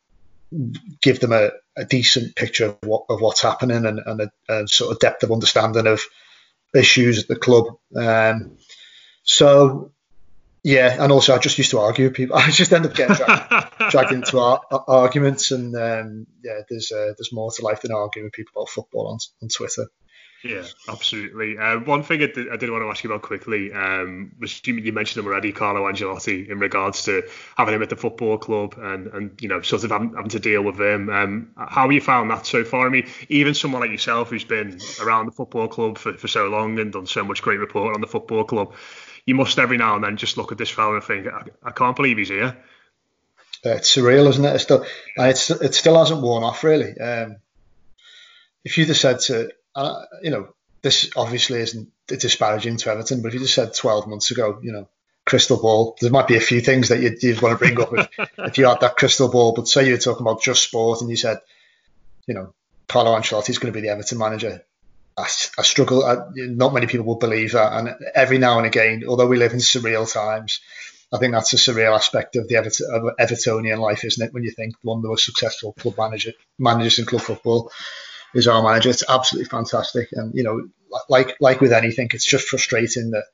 give 1.00 1.20
them 1.20 1.32
a, 1.32 1.50
a 1.76 1.84
decent 1.84 2.36
picture 2.36 2.66
of 2.66 2.78
what 2.82 3.04
of 3.08 3.20
what's 3.20 3.42
happening 3.42 3.86
and, 3.86 4.00
and 4.04 4.20
a, 4.20 4.30
a, 4.48 4.68
sort 4.68 4.92
of 4.92 4.98
depth 4.98 5.22
of 5.22 5.32
understanding 5.32 5.86
of 5.86 6.00
issues 6.74 7.20
at 7.20 7.28
the 7.28 7.36
club. 7.36 7.78
Um, 7.96 8.58
so 9.22 9.92
yeah, 10.64 11.02
and 11.02 11.12
also 11.12 11.34
I 11.34 11.38
just 11.38 11.58
used 11.58 11.70
to 11.70 11.78
argue 11.78 12.06
with 12.06 12.14
people. 12.14 12.36
I 12.38 12.50
just 12.50 12.72
end 12.72 12.86
up 12.86 12.94
getting 12.94 13.16
dragged, 13.16 13.74
dragged 13.90 14.12
into 14.12 14.38
ar- 14.38 14.62
arguments, 14.70 15.50
and 15.50 15.74
um, 15.76 16.26
yeah, 16.42 16.60
there's 16.68 16.92
uh, 16.92 17.12
there's 17.16 17.32
more 17.32 17.50
to 17.50 17.62
life 17.62 17.82
than 17.82 17.92
arguing 17.92 18.26
with 18.26 18.32
people 18.32 18.52
about 18.56 18.70
football 18.70 19.08
on 19.08 19.18
on 19.42 19.48
Twitter. 19.48 19.86
Yeah, 20.44 20.64
absolutely. 20.88 21.58
Uh, 21.58 21.80
one 21.80 22.04
thing 22.04 22.22
I 22.22 22.26
did, 22.26 22.48
I 22.48 22.56
did, 22.56 22.70
want 22.70 22.82
to 22.82 22.88
ask 22.88 23.02
you 23.02 23.10
about 23.10 23.22
quickly 23.22 23.72
um, 23.72 24.32
was 24.38 24.64
you, 24.64 24.74
you, 24.74 24.92
mentioned 24.92 25.24
him 25.24 25.30
already, 25.30 25.50
Carlo 25.50 25.90
Ancelotti, 25.90 26.48
in 26.48 26.60
regards 26.60 27.02
to 27.04 27.24
having 27.56 27.74
him 27.74 27.82
at 27.82 27.90
the 27.90 27.96
football 27.96 28.38
club 28.38 28.74
and, 28.78 29.08
and 29.08 29.42
you 29.42 29.48
know 29.48 29.62
sort 29.62 29.82
of 29.82 29.90
having, 29.90 30.14
having 30.14 30.30
to 30.30 30.38
deal 30.38 30.62
with 30.62 30.80
him. 30.80 31.10
Um, 31.10 31.50
how 31.56 31.82
have 31.82 31.92
you 31.92 32.00
found 32.00 32.30
that 32.30 32.46
so 32.46 32.62
far? 32.64 32.86
I 32.86 32.88
mean, 32.88 33.08
even 33.28 33.54
someone 33.54 33.80
like 33.80 33.90
yourself 33.90 34.30
who's 34.30 34.44
been 34.44 34.78
around 35.02 35.26
the 35.26 35.32
football 35.32 35.66
club 35.66 35.98
for, 35.98 36.12
for 36.12 36.28
so 36.28 36.46
long 36.46 36.78
and 36.78 36.92
done 36.92 37.06
so 37.06 37.24
much 37.24 37.42
great 37.42 37.58
report 37.58 37.96
on 37.96 38.00
the 38.00 38.06
football 38.06 38.44
club, 38.44 38.74
you 39.26 39.34
must 39.34 39.58
every 39.58 39.76
now 39.76 39.96
and 39.96 40.04
then 40.04 40.16
just 40.16 40.36
look 40.36 40.52
at 40.52 40.58
this 40.58 40.70
fellow 40.70 40.94
and 40.94 41.02
think, 41.02 41.26
I, 41.26 41.42
I 41.64 41.70
can't 41.72 41.96
believe 41.96 42.16
he's 42.16 42.28
here. 42.28 42.56
Uh, 43.66 43.70
it's 43.70 43.92
surreal, 43.92 44.28
isn't 44.28 44.44
it? 44.44 44.54
It's 44.54 44.62
still, 44.62 44.86
it's, 45.16 45.50
it 45.50 45.74
still 45.74 45.98
hasn't 45.98 46.22
worn 46.22 46.44
off 46.44 46.62
really. 46.62 46.96
Um, 46.96 47.38
if 48.64 48.78
you'd 48.78 48.88
have 48.88 48.96
said 48.96 49.18
to 49.20 49.50
uh, 49.78 50.04
you 50.22 50.30
know, 50.30 50.48
this 50.82 51.10
obviously 51.16 51.60
isn't 51.60 51.88
disparaging 52.08 52.76
to 52.78 52.90
Everton, 52.90 53.22
but 53.22 53.28
if 53.28 53.34
you 53.34 53.40
just 53.40 53.54
said 53.54 53.74
12 53.74 54.08
months 54.08 54.30
ago, 54.30 54.58
you 54.62 54.72
know, 54.72 54.88
crystal 55.24 55.60
ball, 55.60 55.96
there 56.00 56.10
might 56.10 56.26
be 56.26 56.36
a 56.36 56.40
few 56.40 56.60
things 56.60 56.88
that 56.88 57.00
you'd, 57.00 57.22
you'd 57.22 57.40
want 57.40 57.52
to 57.52 57.58
bring 57.58 57.80
up 57.80 57.92
if, 57.92 58.08
if, 58.38 58.58
you 58.58 58.66
had 58.66 58.80
that 58.80 58.96
crystal 58.96 59.28
ball. 59.28 59.52
But 59.52 59.68
say 59.68 59.86
you 59.86 59.92
were 59.92 59.98
talking 59.98 60.26
about 60.26 60.42
just 60.42 60.64
sport 60.64 61.00
and 61.00 61.10
you 61.10 61.16
said, 61.16 61.38
you 62.26 62.34
know, 62.34 62.54
Carlo 62.88 63.16
Ancelotti 63.16 63.50
is 63.50 63.58
going 63.58 63.72
to 63.72 63.80
be 63.80 63.86
the 63.86 63.92
Everton 63.92 64.18
manager. 64.18 64.64
I, 65.16 65.22
I 65.22 65.62
struggle. 65.62 66.04
I, 66.04 66.16
not 66.34 66.74
many 66.74 66.86
people 66.86 67.06
will 67.06 67.16
believe 67.16 67.52
that. 67.52 67.72
And 67.72 67.94
every 68.14 68.38
now 68.38 68.58
and 68.58 68.66
again, 68.66 69.04
although 69.06 69.26
we 69.26 69.36
live 69.36 69.52
in 69.52 69.58
surreal 69.58 70.12
times, 70.12 70.60
I 71.12 71.18
think 71.18 71.34
that's 71.34 71.52
a 71.52 71.56
surreal 71.56 71.94
aspect 71.94 72.36
of 72.36 72.48
the 72.48 72.56
Everton, 72.56 72.86
of 72.92 73.02
Evertonian 73.20 73.78
life, 73.78 74.04
isn't 74.04 74.26
it? 74.26 74.34
When 74.34 74.42
you 74.42 74.50
think 74.50 74.74
one 74.82 74.98
of 74.98 75.02
the 75.02 75.08
most 75.08 75.24
successful 75.24 75.72
club 75.74 75.96
manager, 75.98 76.32
managers 76.58 76.98
in 76.98 77.04
club 77.04 77.22
football 77.22 77.70
is 78.34 78.48
our 78.48 78.62
manager. 78.62 78.90
It's 78.90 79.08
absolutely 79.08 79.48
fantastic, 79.48 80.08
and 80.12 80.34
you 80.34 80.42
know, 80.42 80.68
like 81.08 81.36
like 81.40 81.60
with 81.60 81.72
anything, 81.72 82.08
it's 82.12 82.24
just 82.24 82.48
frustrating 82.48 83.10
that 83.10 83.24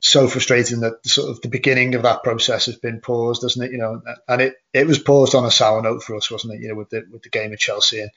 so 0.00 0.28
frustrating 0.28 0.80
that 0.80 1.04
sort 1.06 1.30
of 1.30 1.40
the 1.40 1.48
beginning 1.48 1.94
of 1.94 2.02
that 2.02 2.22
process 2.22 2.66
has 2.66 2.76
been 2.76 3.00
paused, 3.00 3.42
doesn't 3.42 3.62
it? 3.62 3.72
You 3.72 3.78
know, 3.78 4.02
and 4.28 4.42
it, 4.42 4.56
it 4.72 4.86
was 4.86 4.98
paused 4.98 5.34
on 5.34 5.44
a 5.44 5.50
sour 5.50 5.82
note 5.82 6.02
for 6.02 6.16
us, 6.16 6.30
wasn't 6.30 6.54
it? 6.54 6.60
You 6.60 6.68
know, 6.68 6.74
with 6.74 6.90
the 6.90 7.06
with 7.10 7.22
the 7.22 7.30
game 7.30 7.52
at 7.52 7.58
Chelsea 7.58 8.00
and 8.00 8.10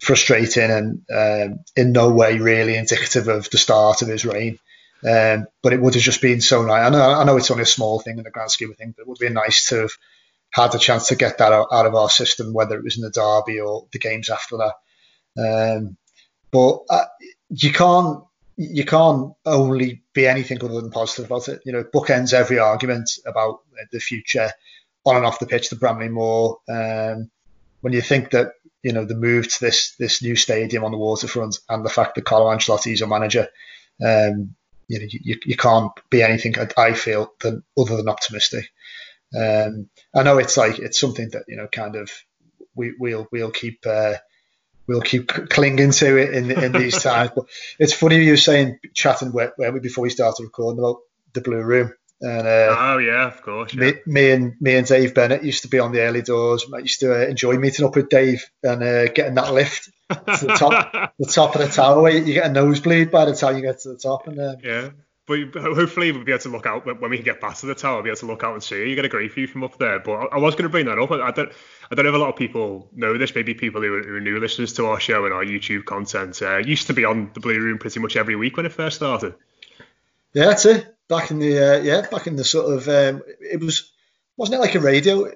frustrating 0.00 0.70
and 0.70 1.02
um, 1.14 1.60
in 1.76 1.92
no 1.92 2.10
way 2.10 2.38
really 2.38 2.76
indicative 2.76 3.28
of 3.28 3.50
the 3.50 3.58
start 3.58 4.02
of 4.02 4.08
his 4.08 4.24
reign. 4.24 4.58
Um, 5.06 5.46
but 5.62 5.72
it 5.72 5.80
would 5.80 5.94
have 5.94 6.02
just 6.02 6.20
been 6.20 6.40
so 6.40 6.62
nice. 6.62 6.86
I 6.86 6.90
know, 6.90 7.00
I 7.00 7.24
know 7.24 7.36
it's 7.36 7.50
only 7.50 7.62
a 7.62 7.66
small 7.66 8.00
thing 8.00 8.18
in 8.18 8.24
the 8.24 8.30
grand 8.30 8.50
scheme 8.50 8.70
of 8.70 8.76
things, 8.76 8.94
but 8.96 9.02
it 9.02 9.08
would 9.08 9.18
have 9.18 9.26
been 9.26 9.34
nice 9.34 9.68
to 9.68 9.76
have 9.76 9.92
had 10.50 10.72
the 10.72 10.78
chance 10.78 11.08
to 11.08 11.16
get 11.16 11.38
that 11.38 11.52
out, 11.52 11.68
out 11.72 11.86
of 11.86 11.94
our 11.94 12.10
system, 12.10 12.52
whether 12.52 12.76
it 12.76 12.84
was 12.84 12.96
in 12.96 13.02
the 13.02 13.10
derby 13.10 13.60
or 13.60 13.86
the 13.92 13.98
games 13.98 14.28
after 14.28 14.58
that. 14.58 14.74
Um, 15.40 15.96
but 16.50 16.80
uh, 16.90 17.06
you 17.48 17.72
can't 17.72 18.24
you 18.56 18.84
can't 18.84 19.32
only 19.46 20.02
be 20.12 20.26
anything 20.26 20.62
other 20.62 20.80
than 20.80 20.90
positive 20.90 21.24
about 21.26 21.48
it. 21.48 21.62
You 21.64 21.72
know, 21.72 21.84
bookends 21.84 22.34
every 22.34 22.58
argument 22.58 23.10
about 23.26 23.60
the 23.90 24.00
future 24.00 24.50
on 25.04 25.16
and 25.16 25.24
off 25.24 25.38
the 25.38 25.46
pitch, 25.46 25.70
the 25.70 25.76
Bramley 25.76 26.08
Moore. 26.08 26.58
Um, 26.68 27.30
when 27.80 27.92
you 27.92 28.02
think 28.02 28.30
that 28.30 28.52
you 28.82 28.92
know 28.92 29.04
the 29.04 29.14
move 29.14 29.48
to 29.48 29.60
this 29.60 29.94
this 29.96 30.22
new 30.22 30.36
stadium 30.36 30.84
on 30.84 30.90
the 30.90 30.98
waterfront 30.98 31.58
and 31.68 31.84
the 31.84 31.90
fact 31.90 32.16
that 32.16 32.24
Carlo 32.24 32.54
Ancelotti 32.54 32.92
is 32.92 33.02
a 33.02 33.06
manager, 33.06 33.48
um, 34.04 34.54
you 34.88 35.00
know, 35.00 35.06
you, 35.08 35.38
you 35.44 35.56
can't 35.56 35.92
be 36.10 36.22
anything 36.22 36.54
I 36.76 36.92
feel 36.92 37.32
than 37.40 37.62
other 37.78 37.96
than 37.96 38.08
optimistic. 38.08 38.70
Um, 39.34 39.88
I 40.14 40.22
know 40.22 40.38
it's 40.38 40.56
like 40.56 40.78
it's 40.78 40.98
something 40.98 41.30
that 41.30 41.44
you 41.48 41.56
know 41.56 41.68
kind 41.68 41.96
of 41.96 42.10
we 42.74 42.94
we'll 42.98 43.26
we'll 43.32 43.52
keep. 43.52 43.86
Uh, 43.86 44.14
we'll 44.90 45.00
keep 45.00 45.28
clinging 45.28 45.92
to 45.92 46.16
it 46.16 46.34
in 46.34 46.50
in 46.50 46.72
these 46.72 47.00
times. 47.02 47.30
But 47.34 47.46
it's 47.78 47.92
funny 47.92 48.22
you 48.22 48.32
were 48.32 48.36
saying 48.36 48.78
chatting 48.92 49.32
where, 49.32 49.52
where 49.56 49.72
we 49.72 49.80
before 49.80 50.02
we 50.02 50.10
started 50.10 50.42
recording 50.42 50.80
about 50.80 50.98
the 51.32 51.40
blue 51.40 51.62
room. 51.62 51.92
And, 52.20 52.46
uh, 52.46 52.76
oh 52.78 52.98
yeah, 52.98 53.28
of 53.28 53.40
course. 53.40 53.72
Yeah. 53.72 53.80
Me, 53.80 53.94
me, 54.06 54.30
and 54.32 54.56
me 54.60 54.76
and 54.76 54.86
Dave 54.86 55.14
Bennett 55.14 55.44
used 55.44 55.62
to 55.62 55.68
be 55.68 55.78
on 55.78 55.92
the 55.92 56.00
early 56.00 56.22
doors. 56.22 56.66
I 56.74 56.78
used 56.78 57.00
to 57.00 57.14
uh, 57.14 57.26
enjoy 57.26 57.56
meeting 57.56 57.86
up 57.86 57.96
with 57.96 58.10
Dave 58.10 58.44
and 58.62 58.82
uh, 58.82 59.06
getting 59.06 59.36
that 59.36 59.54
lift 59.54 59.90
to 60.10 60.46
the 60.46 60.56
top, 60.58 61.14
the 61.18 61.26
top 61.26 61.54
of 61.54 61.62
the 61.62 61.68
tower. 61.68 62.02
Where 62.02 62.12
you 62.12 62.34
get 62.34 62.50
a 62.50 62.52
nosebleed 62.52 63.10
by 63.10 63.24
the 63.24 63.34
time 63.34 63.56
you 63.56 63.62
get 63.62 63.80
to 63.80 63.90
the 63.90 63.96
top. 63.96 64.26
And 64.26 64.38
uh, 64.38 64.56
yeah, 64.62 64.90
but 65.52 65.62
hopefully 65.62 66.12
we'll 66.12 66.24
be 66.24 66.32
able 66.32 66.42
to 66.42 66.48
look 66.48 66.66
out 66.66 66.86
when 66.86 67.10
we 67.10 67.16
can 67.16 67.24
get 67.24 67.40
back 67.40 67.56
to 67.56 67.66
the 67.66 67.74
tower. 67.74 67.94
We'll 67.94 68.04
be 68.04 68.10
able 68.10 68.18
to 68.18 68.26
look 68.26 68.44
out 68.44 68.54
and 68.54 68.62
see. 68.62 68.88
You 68.88 68.94
get 68.94 69.04
a 69.04 69.08
great 69.08 69.32
view 69.32 69.46
from 69.46 69.64
up 69.64 69.78
there. 69.78 69.98
But 69.98 70.32
I 70.32 70.38
was 70.38 70.54
going 70.54 70.64
to 70.64 70.68
bring 70.68 70.86
that 70.86 70.98
up. 70.98 71.10
I 71.10 71.30
don't, 71.30 71.52
I 71.90 71.94
don't 71.94 72.04
know 72.04 72.10
if 72.10 72.14
a 72.14 72.18
lot 72.18 72.30
of 72.30 72.36
people 72.36 72.88
know 72.92 73.16
this. 73.16 73.34
Maybe 73.34 73.54
people 73.54 73.80
who 73.82 73.94
are, 73.94 74.02
who 74.02 74.16
are 74.16 74.20
new 74.20 74.38
listeners 74.38 74.72
to 74.74 74.86
our 74.86 75.00
show 75.00 75.24
and 75.24 75.34
our 75.34 75.44
YouTube 75.44 75.84
content 75.84 76.40
uh, 76.42 76.58
used 76.58 76.88
to 76.88 76.94
be 76.94 77.04
on 77.04 77.30
the 77.34 77.40
Blue 77.40 77.58
Room 77.58 77.78
pretty 77.78 78.00
much 78.00 78.16
every 78.16 78.36
week 78.36 78.56
when 78.56 78.66
it 78.66 78.72
first 78.72 78.96
started. 78.96 79.34
Yeah, 80.32 80.46
that's 80.46 80.66
it. 80.66 80.94
Back 81.08 81.30
in 81.30 81.38
the 81.38 81.58
uh, 81.58 81.80
yeah, 81.82 82.08
back 82.08 82.26
in 82.26 82.36
the 82.36 82.44
sort 82.44 82.72
of 82.72 82.88
um, 82.88 83.22
it 83.40 83.60
was 83.60 83.90
wasn't 84.36 84.56
it 84.56 84.60
like 84.60 84.74
a 84.74 84.80
radio? 84.80 85.32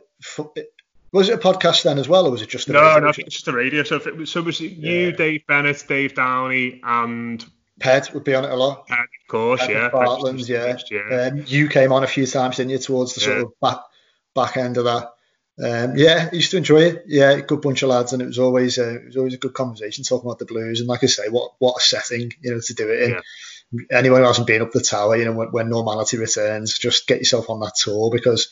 Was 1.12 1.28
it 1.28 1.34
a 1.34 1.38
podcast 1.38 1.84
then 1.84 1.98
as 1.98 2.08
well, 2.08 2.26
or 2.26 2.30
was 2.30 2.42
it 2.42 2.48
just 2.48 2.68
a 2.68 2.72
no, 2.72 2.80
radio? 2.80 3.00
no, 3.00 3.12
just 3.12 3.46
a 3.46 3.52
radio. 3.52 3.82
So 3.84 3.96
it 3.96 4.16
was, 4.16 4.30
so 4.30 4.40
it 4.40 4.46
was 4.46 4.60
you, 4.60 4.70
yeah. 4.70 5.10
Dave 5.10 5.46
Bennett, 5.46 5.84
Dave 5.86 6.14
Downey, 6.14 6.80
and 6.82 7.44
Ped 7.80 8.14
would 8.14 8.24
be 8.24 8.34
on 8.34 8.44
it 8.44 8.50
a 8.50 8.56
lot. 8.56 8.86
Ped, 8.86 8.98
of 8.98 9.28
course, 9.28 9.60
Ped 9.60 9.70
yeah. 9.70 9.90
Bartland, 9.90 10.48
yeah. 10.48 10.76
yeah. 10.90 11.26
Um, 11.26 11.44
you 11.46 11.68
came 11.68 11.92
on 11.92 12.04
a 12.04 12.08
few 12.08 12.26
times, 12.26 12.56
didn't 12.56 12.70
you, 12.70 12.78
towards 12.78 13.14
the 13.14 13.20
yeah. 13.20 13.26
sort 13.26 13.40
of 13.42 13.60
back 13.60 13.78
back 14.34 14.56
end 14.56 14.76
of 14.76 14.84
that. 14.84 15.10
Um, 15.62 15.96
yeah, 15.96 16.28
I 16.32 16.34
used 16.34 16.50
to 16.50 16.56
enjoy 16.56 16.82
it. 16.82 17.04
Yeah, 17.06 17.40
good 17.40 17.62
bunch 17.62 17.82
of 17.82 17.88
lads, 17.88 18.12
and 18.12 18.22
it 18.22 18.26
was 18.26 18.38
always 18.38 18.78
a, 18.78 18.96
it 18.96 19.06
was 19.06 19.16
always 19.16 19.34
a 19.34 19.38
good 19.38 19.54
conversation 19.54 20.04
talking 20.04 20.26
about 20.26 20.38
the 20.38 20.46
Blues. 20.46 20.80
And 20.80 20.88
like 20.88 21.04
I 21.04 21.06
say, 21.06 21.28
what 21.28 21.52
what 21.58 21.78
a 21.78 21.80
setting, 21.80 22.32
you 22.40 22.52
know, 22.52 22.60
to 22.60 22.74
do 22.74 22.90
it 22.90 23.02
in. 23.02 23.10
Yeah. 23.10 23.20
Anyone 23.90 24.20
who 24.20 24.26
hasn't 24.26 24.46
been 24.46 24.62
up 24.62 24.70
the 24.70 24.80
tower, 24.80 25.16
you 25.16 25.24
know, 25.24 25.32
when, 25.32 25.48
when 25.48 25.68
normality 25.68 26.16
returns, 26.16 26.78
just 26.78 27.08
get 27.08 27.18
yourself 27.18 27.50
on 27.50 27.58
that 27.60 27.74
tour 27.74 28.08
because 28.10 28.48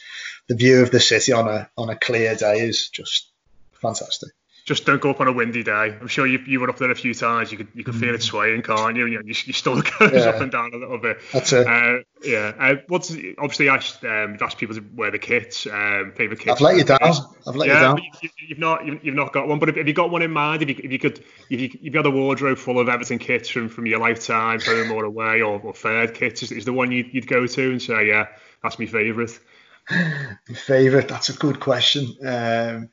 the 0.49 0.57
view 0.57 0.83
of 0.83 0.91
the 0.91 0.99
city 0.99 1.33
on 1.33 1.49
a 1.49 1.71
on 1.77 1.91
a 1.91 1.97
clear 1.97 2.35
day 2.35 2.61
is 2.61 2.89
just 2.89 3.31
fantastic 3.73 4.31
just 4.73 4.87
don't 4.87 5.03
go 5.03 5.11
up 5.11 5.21
on 5.21 5.29
a 5.29 5.33
windy 5.33 5.63
day. 5.63 5.97
I'm 6.01 6.09
sure 6.09 6.27
you, 6.27 6.39
you 6.47 6.59
were 6.59 6.71
up 6.71 6.79
there 6.79 6.91
a 6.91 6.95
few 6.95 7.13
times. 7.13 7.53
You 7.53 7.59
could 7.59 7.69
you 7.75 7.85
could 7.85 7.95
feel 7.95 8.15
it 8.15 8.21
mm. 8.21 8.23
swaying, 8.23 8.63
can't 8.63 8.97
you? 8.97 9.07
You, 9.07 9.21
you, 9.25 9.35
you 9.45 9.53
still 9.53 9.83
goes 9.99 10.13
yeah. 10.13 10.31
up 10.31 10.41
and 10.41 10.51
down 10.51 10.73
a 10.73 10.79
little 10.79 10.99
bit. 10.99 11.19
That's 11.33 11.53
it. 11.53 11.67
Uh, 11.67 11.99
yeah. 12.23 12.53
Uh, 12.59 12.77
what's 12.89 13.11
obviously 13.11 13.69
I 13.69 13.77
asked, 13.77 14.03
um, 14.05 14.39
asked 14.41 14.57
people 14.57 14.75
to 14.75 14.85
wear 14.95 15.11
the 15.11 15.19
kits, 15.19 15.67
um, 15.67 16.13
favorite 16.17 16.41
kits. 16.41 16.53
I've 16.53 16.61
let 16.63 16.77
you 16.77 16.85
down. 16.85 16.99
I've 17.47 17.55
let 17.55 17.69
yeah, 17.69 17.75
you 17.75 17.81
down. 17.81 17.99
You, 18.23 18.31
have 18.49 18.59
not 18.59 18.87
you've, 18.87 19.05
you've, 19.05 19.15
not 19.15 19.33
got 19.33 19.47
one. 19.47 19.59
But 19.59 19.69
if, 19.69 19.77
if 19.77 19.87
you 19.87 19.93
got 19.93 20.11
one 20.11 20.23
in 20.23 20.31
mind, 20.31 20.63
if 20.63 20.71
you 20.71 20.77
if 20.83 20.91
you 20.91 20.99
could 20.99 21.19
if 21.51 21.61
you 21.61 21.67
if 21.67 21.83
you 21.83 21.93
had 21.93 22.07
a 22.07 22.11
wardrobe 22.11 22.57
full 22.57 22.79
of 22.79 22.89
Everton 22.89 23.19
kits 23.19 23.51
from, 23.51 23.69
from 23.69 23.85
your 23.87 23.99
lifetime, 23.99 24.61
home 24.61 24.91
or 24.93 25.05
away, 25.05 25.43
or, 25.43 25.61
or 25.61 25.75
third 25.75 26.15
kits, 26.15 26.43
is, 26.43 26.51
is 26.51 26.65
the 26.65 26.73
one 26.73 26.91
you'd, 26.91 27.13
you'd 27.13 27.27
go 27.27 27.47
to 27.47 27.71
and 27.71 27.83
say, 27.83 28.09
yeah, 28.09 28.29
that's 28.63 28.79
my 28.79 28.87
favourite. 28.87 29.39
my 29.91 30.55
favourite. 30.55 31.09
That's 31.09 31.29
a 31.29 31.35
good 31.35 31.61
question. 31.61 32.07
Um, 32.25 32.89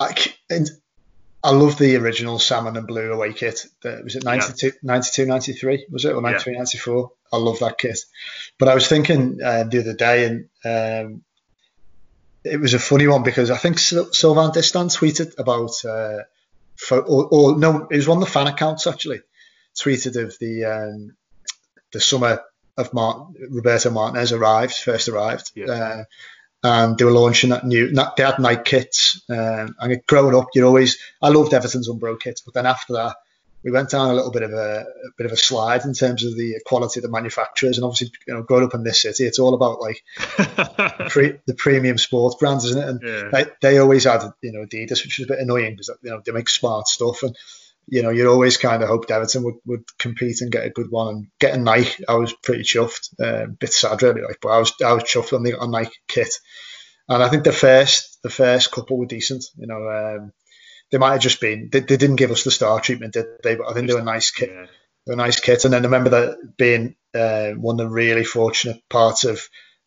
I, 0.00 0.14
and 0.48 0.70
I 1.42 1.50
love 1.52 1.78
the 1.78 1.96
original 1.96 2.38
salmon 2.38 2.76
and 2.76 2.86
blue 2.86 3.12
away 3.12 3.32
kit. 3.32 3.66
Was 3.82 4.16
it 4.16 4.24
92, 4.24 4.66
yeah. 4.66 4.72
92 4.82 5.26
93? 5.26 5.86
Was 5.90 6.04
it 6.04 6.12
or 6.12 6.20
93, 6.20 6.52
yeah. 6.52 6.58
94? 6.58 7.12
I 7.32 7.36
love 7.38 7.58
that 7.60 7.78
kit. 7.78 7.98
But 8.58 8.68
I 8.68 8.74
was 8.74 8.88
thinking 8.88 9.38
uh, 9.42 9.64
the 9.64 9.80
other 9.80 9.94
day, 9.94 10.26
and 10.26 10.48
um, 10.64 11.22
it 12.44 12.60
was 12.60 12.74
a 12.74 12.78
funny 12.78 13.06
one 13.06 13.22
because 13.22 13.50
I 13.50 13.56
think 13.56 13.78
Sylvain 13.78 14.50
Distin 14.50 14.94
tweeted 14.94 15.38
about, 15.38 15.82
uh, 15.84 16.24
for, 16.76 17.00
or, 17.00 17.28
or, 17.30 17.58
no, 17.58 17.86
it 17.90 17.96
was 17.96 18.08
one 18.08 18.18
of 18.18 18.24
the 18.24 18.30
fan 18.30 18.46
accounts 18.46 18.86
actually, 18.86 19.20
tweeted 19.74 20.22
of 20.22 20.38
the 20.38 20.64
um, 20.64 21.16
the 21.92 22.00
summer 22.00 22.42
of 22.76 22.90
Roberto 23.50 23.90
Martinez 23.90 24.32
arrived, 24.32 24.74
first 24.74 25.08
arrived. 25.08 25.52
Yeah. 25.54 25.66
Uh, 25.66 26.04
and 26.62 26.98
they 26.98 27.04
were 27.04 27.10
launching 27.10 27.50
that 27.50 27.66
new. 27.66 27.90
They 27.90 28.22
had 28.22 28.38
Nike 28.38 28.62
kits, 28.64 29.22
um, 29.28 29.76
and 29.78 30.06
growing 30.06 30.34
up, 30.34 30.48
you 30.54 30.66
always 30.66 30.98
I 31.22 31.28
loved 31.28 31.54
Everton's 31.54 31.88
Umbro 31.88 32.18
kits, 32.20 32.40
but 32.40 32.54
then 32.54 32.66
after 32.66 32.94
that, 32.94 33.16
we 33.62 33.70
went 33.70 33.90
down 33.90 34.10
a 34.10 34.14
little 34.14 34.30
bit 34.30 34.42
of 34.42 34.52
a, 34.52 34.86
a, 34.86 35.10
bit 35.18 35.26
of 35.26 35.32
a 35.32 35.36
slide 35.36 35.84
in 35.84 35.92
terms 35.92 36.24
of 36.24 36.36
the 36.36 36.56
quality 36.64 37.00
of 37.00 37.02
the 37.02 37.10
manufacturers, 37.10 37.76
and 37.76 37.84
obviously, 37.84 38.12
you 38.26 38.34
know, 38.34 38.42
growing 38.42 38.64
up 38.64 38.74
in 38.74 38.84
this 38.84 39.02
city, 39.02 39.24
it's 39.24 39.38
all 39.38 39.54
about 39.54 39.80
like 39.80 40.02
pre, 41.10 41.38
the 41.46 41.54
premium 41.54 41.98
sports 41.98 42.36
brands, 42.36 42.64
isn't 42.64 42.82
it? 42.82 42.88
And 42.88 43.02
yeah. 43.02 43.28
they, 43.32 43.50
they, 43.60 43.78
always 43.78 44.04
had, 44.04 44.22
you 44.42 44.52
know, 44.52 44.64
Adidas, 44.64 45.04
which 45.04 45.18
was 45.18 45.26
a 45.26 45.32
bit 45.32 45.40
annoying 45.40 45.74
because 45.74 45.90
you 46.02 46.10
know 46.10 46.22
they 46.24 46.32
make 46.32 46.48
smart 46.48 46.88
stuff, 46.88 47.22
and 47.22 47.36
you 47.90 48.02
know, 48.02 48.10
you'd 48.10 48.28
always 48.28 48.56
kind 48.56 48.82
of 48.82 48.88
hoped 48.88 49.10
Everton 49.10 49.42
would, 49.42 49.56
would 49.66 49.84
compete 49.98 50.40
and 50.40 50.52
get 50.52 50.64
a 50.64 50.70
good 50.70 50.90
one. 50.90 51.08
And 51.08 51.26
getting 51.40 51.64
Nike, 51.64 52.04
I 52.08 52.14
was 52.14 52.32
pretty 52.32 52.62
chuffed. 52.62 53.08
Uh, 53.20 53.44
a 53.44 53.48
bit 53.48 53.72
sad, 53.72 54.00
really, 54.02 54.22
like, 54.22 54.38
but 54.40 54.50
I 54.50 54.58
was 54.58 54.72
I 54.84 54.92
was 54.92 55.02
chuffed 55.02 55.32
when 55.32 55.42
they 55.42 55.50
got 55.50 55.64
a 55.64 55.68
Nike 55.68 55.96
kit. 56.06 56.32
And 57.08 57.20
I 57.22 57.28
think 57.28 57.42
the 57.42 57.52
first 57.52 58.18
the 58.22 58.30
first 58.30 58.70
couple 58.70 58.96
were 58.96 59.06
decent. 59.06 59.44
You 59.56 59.66
know, 59.66 59.88
um, 59.88 60.32
they 60.92 60.98
might 60.98 61.12
have 61.12 61.20
just 61.20 61.40
been 61.40 61.68
they, 61.72 61.80
they, 61.80 61.96
didn't 61.96 62.16
give 62.16 62.30
us 62.30 62.44
the 62.44 62.52
star 62.52 62.80
treatment, 62.80 63.14
did 63.14 63.26
they? 63.42 63.56
But 63.56 63.68
I 63.68 63.74
think 63.74 63.88
they 63.88 63.94
were 63.94 64.02
nice 64.02 64.30
kit. 64.30 64.50
Yeah. 64.50 64.66
They 65.06 65.12
were 65.12 65.16
nice 65.16 65.40
kit. 65.40 65.64
And 65.64 65.74
then 65.74 65.82
I 65.82 65.86
remember 65.86 66.10
that 66.10 66.56
being 66.56 66.94
uh, 67.12 67.50
one 67.52 67.80
of 67.80 67.88
the 67.88 67.92
really 67.92 68.24
fortunate 68.24 68.80
parts 68.88 69.24
of 69.24 69.42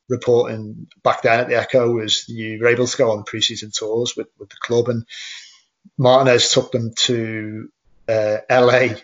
reporting 0.09 0.87
back 1.03 1.21
then 1.21 1.39
at 1.39 1.47
the 1.47 1.57
Echo 1.57 1.93
was 1.93 2.27
you 2.27 2.59
were 2.59 2.67
able 2.67 2.85
to 2.85 2.97
go 2.97 3.11
on 3.11 3.23
pre-season 3.23 3.71
tours 3.73 4.15
with, 4.17 4.27
with 4.37 4.49
the 4.49 4.57
club, 4.61 4.89
and 4.89 5.05
Martinez 5.97 6.51
took 6.51 6.71
them 6.71 6.91
to 6.95 7.69
uh, 8.07 8.37
LA, 8.49 8.95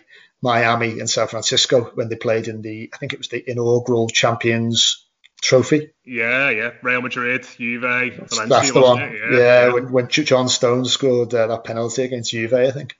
Miami, 0.42 1.00
and 1.00 1.08
San 1.08 1.28
Francisco 1.28 1.90
when 1.94 2.08
they 2.08 2.16
played 2.16 2.48
in 2.48 2.62
the 2.62 2.90
I 2.92 2.96
think 2.96 3.12
it 3.12 3.18
was 3.18 3.28
the 3.28 3.50
inaugural 3.50 4.08
Champions 4.08 5.06
Trophy. 5.40 5.90
Yeah, 6.04 6.50
yeah, 6.50 6.70
Real 6.82 7.00
Madrid, 7.00 7.46
Juve, 7.56 7.80
Valencia. 7.80 8.46
That's 8.46 8.72
the 8.72 8.80
one. 8.80 8.98
Yeah, 8.98 9.38
yeah, 9.38 9.72
when, 9.72 9.90
when 9.90 10.08
John 10.08 10.48
Stones 10.48 10.92
scored 10.92 11.32
uh, 11.32 11.46
that 11.46 11.64
penalty 11.64 12.02
against 12.02 12.30
Juve, 12.30 12.52
I 12.52 12.70
think. 12.70 12.96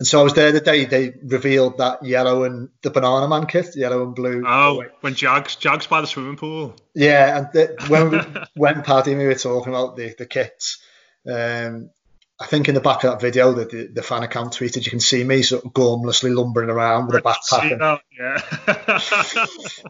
And 0.00 0.06
so 0.06 0.20
I 0.20 0.24
was 0.24 0.34
there 0.34 0.50
the 0.50 0.60
day 0.60 0.84
they 0.84 1.14
revealed 1.22 1.78
that 1.78 2.04
yellow 2.04 2.42
and 2.42 2.68
the 2.82 2.90
Banana 2.90 3.28
Man 3.28 3.46
kit, 3.46 3.76
yellow 3.76 4.02
and 4.02 4.14
blue. 4.14 4.44
Oh, 4.46 4.84
when 5.00 5.14
Jags 5.14 5.54
Jags 5.56 5.86
by 5.86 6.00
the 6.00 6.06
swimming 6.06 6.36
pool. 6.36 6.74
Yeah, 6.94 7.38
and 7.38 7.48
the, 7.52 7.76
when 7.88 8.46
when 8.54 8.82
Paddy 8.84 9.12
and 9.12 9.20
we 9.20 9.26
were 9.26 9.34
talking 9.34 9.72
about 9.72 9.96
the 9.96 10.14
the 10.18 10.26
kits, 10.26 10.78
um, 11.30 11.90
I 12.44 12.46
think 12.46 12.68
in 12.68 12.74
the 12.74 12.82
back 12.82 13.04
of 13.04 13.10
that 13.10 13.22
video 13.22 13.54
that 13.54 13.70
the, 13.70 13.86
the, 13.86 14.02
fan 14.02 14.22
account 14.22 14.52
tweeted, 14.52 14.84
you 14.84 14.90
can 14.90 15.00
see 15.00 15.24
me 15.24 15.40
sort 15.40 15.64
of 15.64 15.72
gormlessly 15.72 16.36
lumbering 16.36 16.68
around 16.68 17.06
with 17.06 17.16
a 17.16 17.22
backpack. 17.22 17.78
That, 17.78 18.00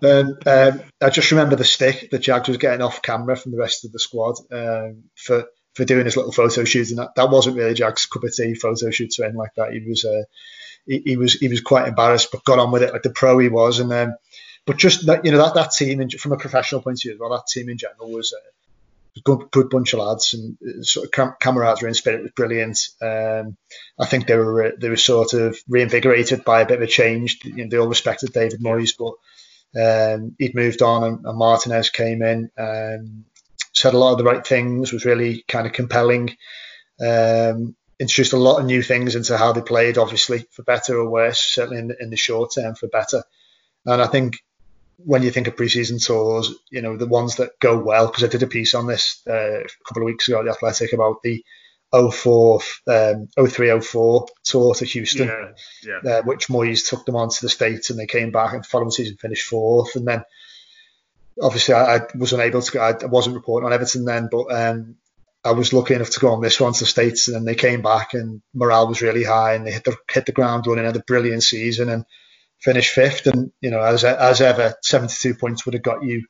yeah. 0.00 0.08
and 0.08 0.46
um, 0.46 0.80
I 1.02 1.10
just 1.10 1.32
remember 1.32 1.56
the 1.56 1.64
stick 1.64 2.10
that 2.12 2.20
Jags 2.20 2.46
was 2.46 2.58
getting 2.58 2.80
off 2.80 3.02
camera 3.02 3.34
from 3.34 3.50
the 3.50 3.58
rest 3.58 3.84
of 3.84 3.90
the 3.90 3.98
squad 3.98 4.36
um, 4.52 5.02
for 5.16 5.46
for 5.74 5.84
doing 5.84 6.04
his 6.04 6.16
little 6.16 6.30
photo 6.30 6.62
shoot, 6.62 6.90
and 6.90 7.00
that, 7.00 7.16
that 7.16 7.28
wasn't 7.28 7.56
really 7.56 7.74
Jags' 7.74 8.06
cup 8.06 8.22
of 8.22 8.32
tea. 8.32 8.54
Photo 8.54 8.88
shoots 8.90 9.18
or 9.18 9.24
anything 9.24 9.40
like 9.40 9.54
that. 9.56 9.72
He 9.72 9.80
was 9.80 10.04
uh, 10.04 10.22
he, 10.86 11.02
he, 11.04 11.16
was 11.16 11.32
he 11.32 11.48
was 11.48 11.60
quite 11.60 11.88
embarrassed, 11.88 12.28
but 12.30 12.44
got 12.44 12.60
on 12.60 12.70
with 12.70 12.84
it 12.84 12.92
like 12.92 13.02
the 13.02 13.10
pro 13.10 13.36
he 13.40 13.48
was. 13.48 13.80
And 13.80 13.92
um, 13.92 14.14
but 14.64 14.76
just 14.76 15.06
that 15.06 15.24
you 15.24 15.32
know 15.32 15.38
that 15.38 15.54
that 15.54 15.72
team, 15.72 16.00
in, 16.00 16.08
from 16.10 16.30
a 16.30 16.36
professional 16.36 16.82
point 16.82 16.98
of 16.98 17.02
view 17.02 17.14
as 17.14 17.18
well, 17.18 17.30
that 17.30 17.48
team 17.48 17.68
in 17.68 17.78
general 17.78 18.12
was. 18.12 18.32
Uh, 18.32 18.50
good, 19.22 19.50
good 19.50 19.70
bunch 19.70 19.92
of 19.92 20.00
lads 20.00 20.34
and 20.34 20.56
uh, 20.62 20.82
sort 20.82 21.06
of 21.06 21.12
cam- 21.12 21.36
camaraderie 21.40 21.88
and 21.88 21.96
spirit 21.96 22.22
was 22.22 22.32
brilliant. 22.32 22.78
Um, 23.00 23.56
I 23.98 24.06
think 24.06 24.26
they 24.26 24.36
were 24.36 24.74
they 24.78 24.88
were 24.88 24.96
sort 24.96 25.34
of 25.34 25.56
reinvigorated 25.68 26.44
by 26.44 26.60
a 26.60 26.66
bit 26.66 26.78
of 26.78 26.82
a 26.82 26.86
change. 26.86 27.38
You 27.44 27.56
know, 27.56 27.68
they 27.70 27.78
all 27.78 27.88
respected 27.88 28.32
David 28.32 28.60
Moyes, 28.60 28.94
but 28.98 29.14
um, 29.80 30.34
he'd 30.38 30.54
moved 30.54 30.82
on 30.82 31.04
and, 31.04 31.24
and 31.24 31.38
Martinez 31.38 31.90
came 31.90 32.22
in. 32.22 32.50
Um, 32.58 33.24
said 33.72 33.94
a 33.94 33.98
lot 33.98 34.12
of 34.12 34.18
the 34.18 34.24
right 34.24 34.46
things, 34.46 34.92
was 34.92 35.04
really 35.04 35.44
kind 35.48 35.66
of 35.66 35.72
compelling. 35.72 36.36
Um, 37.00 37.74
introduced 37.98 38.32
a 38.32 38.38
lot 38.38 38.58
of 38.58 38.66
new 38.66 38.82
things 38.82 39.14
into 39.16 39.36
how 39.36 39.52
they 39.52 39.62
played, 39.62 39.98
obviously 39.98 40.46
for 40.50 40.62
better 40.62 40.98
or 40.98 41.08
worse, 41.08 41.40
certainly 41.40 41.78
in, 41.78 41.94
in 42.00 42.10
the 42.10 42.16
short 42.16 42.52
term 42.54 42.74
for 42.74 42.88
better. 42.88 43.22
And 43.86 44.00
I 44.00 44.06
think 44.06 44.38
when 44.98 45.22
you 45.22 45.30
think 45.30 45.46
of 45.46 45.56
preseason 45.56 46.04
tours, 46.04 46.54
you 46.70 46.82
know 46.82 46.96
the 46.96 47.06
ones 47.06 47.36
that 47.36 47.58
go 47.60 47.78
well, 47.78 48.06
because 48.06 48.24
I 48.24 48.28
did 48.28 48.42
a 48.42 48.46
piece 48.46 48.74
on 48.74 48.86
this 48.86 49.22
uh, 49.28 49.60
a 49.60 49.84
couple 49.86 50.02
of 50.02 50.06
weeks 50.06 50.28
ago 50.28 50.40
at 50.40 50.44
the 50.44 50.50
Athletic 50.50 50.92
about 50.92 51.22
the 51.22 51.44
04, 51.92 52.60
um, 52.88 53.28
03 53.36 53.80
04 53.80 54.26
tour 54.42 54.74
to 54.74 54.84
Houston, 54.84 55.28
yeah, 55.28 56.00
yeah. 56.04 56.10
Uh, 56.10 56.22
which 56.22 56.48
Moyes 56.48 56.88
took 56.88 57.06
them 57.06 57.16
on 57.16 57.28
to 57.28 57.40
the 57.40 57.48
States 57.48 57.90
and 57.90 57.98
they 57.98 58.06
came 58.06 58.32
back 58.32 58.52
and 58.52 58.64
the 58.64 58.68
following 58.68 58.90
season 58.90 59.16
finished 59.16 59.46
fourth. 59.48 59.94
And 59.94 60.06
then 60.06 60.24
obviously 61.40 61.74
I, 61.74 61.96
I 61.96 62.00
was 62.16 62.32
unable 62.32 62.62
to 62.62 62.72
go. 62.72 62.80
I, 62.80 62.94
I 63.00 63.06
wasn't 63.06 63.36
reporting 63.36 63.66
on 63.66 63.72
Everton 63.72 64.04
then, 64.04 64.28
but 64.30 64.52
um, 64.52 64.96
I 65.44 65.52
was 65.52 65.72
lucky 65.72 65.94
enough 65.94 66.10
to 66.10 66.20
go 66.20 66.32
on 66.32 66.40
this 66.40 66.60
one 66.60 66.72
to 66.72 66.80
the 66.80 66.86
States, 66.86 67.28
and 67.28 67.36
then 67.36 67.44
they 67.44 67.54
came 67.54 67.82
back, 67.82 68.14
and 68.14 68.40
morale 68.54 68.88
was 68.88 69.02
really 69.02 69.24
high, 69.24 69.54
and 69.54 69.66
they 69.66 69.72
hit 69.72 69.84
the 69.84 69.96
hit 70.10 70.26
the 70.26 70.32
ground 70.32 70.66
running, 70.66 70.84
had 70.84 70.96
a 70.96 71.00
brilliant 71.00 71.42
season, 71.42 71.90
and 71.90 72.06
finished 72.64 72.94
fifth. 72.94 73.26
And 73.26 73.52
you 73.60 73.70
know, 73.70 73.80
as 73.80 74.04
as 74.04 74.40
ever, 74.40 74.74
72 74.82 75.34
points 75.34 75.64
would 75.64 75.74
have 75.74 75.82
got 75.82 76.02
you 76.02 76.24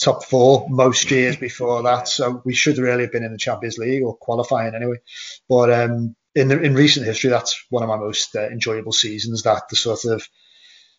top 0.00 0.24
four 0.24 0.66
most 0.68 1.10
years 1.10 1.36
before 1.36 1.82
that. 1.84 2.08
So 2.08 2.42
we 2.44 2.54
should 2.54 2.78
really 2.78 3.02
have 3.02 3.12
been 3.12 3.24
in 3.24 3.32
the 3.32 3.38
Champions 3.38 3.78
League 3.78 4.02
or 4.02 4.16
qualifying 4.16 4.74
anyway. 4.74 4.98
But 5.48 5.72
um, 5.72 6.14
in 6.34 6.48
the, 6.48 6.60
in 6.60 6.74
recent 6.74 7.06
history, 7.06 7.30
that's 7.30 7.64
one 7.70 7.82
of 7.82 7.88
my 7.88 7.96
most 7.96 8.34
uh, 8.36 8.48
enjoyable 8.48 8.92
seasons. 8.92 9.42
That 9.42 9.68
the 9.68 9.76
sort 9.76 10.04
of 10.04 10.26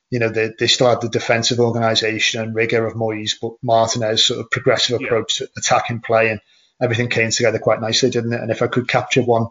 you 0.09 0.19
know, 0.19 0.29
they, 0.29 0.51
they 0.57 0.67
still 0.67 0.89
had 0.89 1.01
the 1.01 1.09
defensive 1.09 1.59
organisation 1.59 2.41
and 2.41 2.55
rigour 2.55 2.85
of 2.85 2.95
Moyes, 2.95 3.35
but 3.39 3.53
Martinez 3.61 4.25
sort 4.25 4.39
of 4.39 4.49
progressive 4.49 4.99
approach 5.01 5.39
yeah. 5.39 5.45
to 5.45 5.51
attacking 5.57 6.01
play 6.01 6.29
and 6.29 6.39
everything 6.81 7.09
came 7.09 7.29
together 7.29 7.59
quite 7.59 7.81
nicely, 7.81 8.09
didn't 8.09 8.33
it? 8.33 8.41
And 8.41 8.49
if 8.49 8.61
I 8.61 8.67
could 8.67 8.87
capture 8.87 9.21
one 9.21 9.47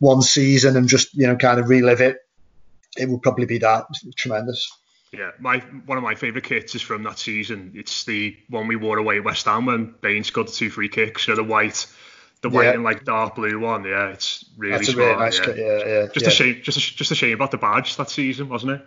one 0.00 0.22
season 0.22 0.76
and 0.76 0.88
just, 0.88 1.14
you 1.14 1.26
know, 1.26 1.36
kind 1.36 1.58
of 1.60 1.68
relive 1.68 2.00
it, 2.00 2.18
it 2.96 3.08
would 3.08 3.22
probably 3.22 3.46
be 3.46 3.58
that. 3.58 3.86
Tremendous. 4.16 4.70
Yeah, 5.12 5.30
my 5.38 5.58
one 5.86 5.96
of 5.96 6.02
my 6.02 6.14
favourite 6.14 6.44
kits 6.44 6.74
is 6.74 6.82
from 6.82 7.04
that 7.04 7.18
season. 7.18 7.72
It's 7.74 8.04
the 8.04 8.36
one 8.48 8.66
we 8.66 8.76
wore 8.76 8.98
away 8.98 9.18
at 9.18 9.24
West 9.24 9.46
Ham 9.46 9.66
when 9.66 9.94
Baines 10.00 10.26
scored 10.26 10.48
the 10.48 10.52
two 10.52 10.70
free 10.70 10.88
kicks. 10.88 11.24
So 11.24 11.36
the 11.36 11.44
white, 11.44 11.86
the 12.42 12.50
white 12.50 12.64
yeah. 12.64 12.72
and 12.72 12.82
like 12.82 13.04
dark 13.04 13.36
blue 13.36 13.60
one. 13.60 13.84
Yeah, 13.84 14.08
it's 14.08 14.44
really 14.56 14.76
That's 14.76 14.88
a 14.88 14.92
smart. 14.92 15.08
really 15.08 15.20
nice 15.20 15.38
yeah. 15.38 15.44
kit. 15.44 15.56
Yeah, 15.58 15.78
yeah. 15.86 16.06
Just 16.12 16.22
yeah. 16.22 16.28
a 16.28 16.30
shame, 16.30 16.60
just 16.62 16.78
a, 16.78 16.96
just 16.96 17.10
a 17.12 17.14
shame 17.14 17.34
about 17.34 17.52
the 17.52 17.58
badge 17.58 17.96
that 17.96 18.10
season, 18.10 18.48
wasn't 18.48 18.72
it? 18.72 18.86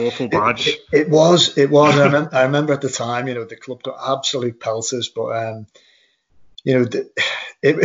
Awful 0.00 0.28
badge. 0.28 0.68
It, 0.68 0.80
it, 0.92 1.00
it 1.00 1.10
was, 1.10 1.56
it 1.58 1.70
was. 1.70 1.98
I, 1.98 2.04
remember, 2.04 2.34
I 2.34 2.42
remember 2.42 2.72
at 2.72 2.80
the 2.80 2.88
time, 2.88 3.28
you 3.28 3.34
know, 3.34 3.44
the 3.44 3.56
club 3.56 3.82
got 3.82 3.96
absolute 4.18 4.60
pelters, 4.60 5.08
but 5.08 5.30
um, 5.30 5.66
you 6.64 6.74
know, 6.74 6.84
the, 6.84 7.10
it 7.62 7.76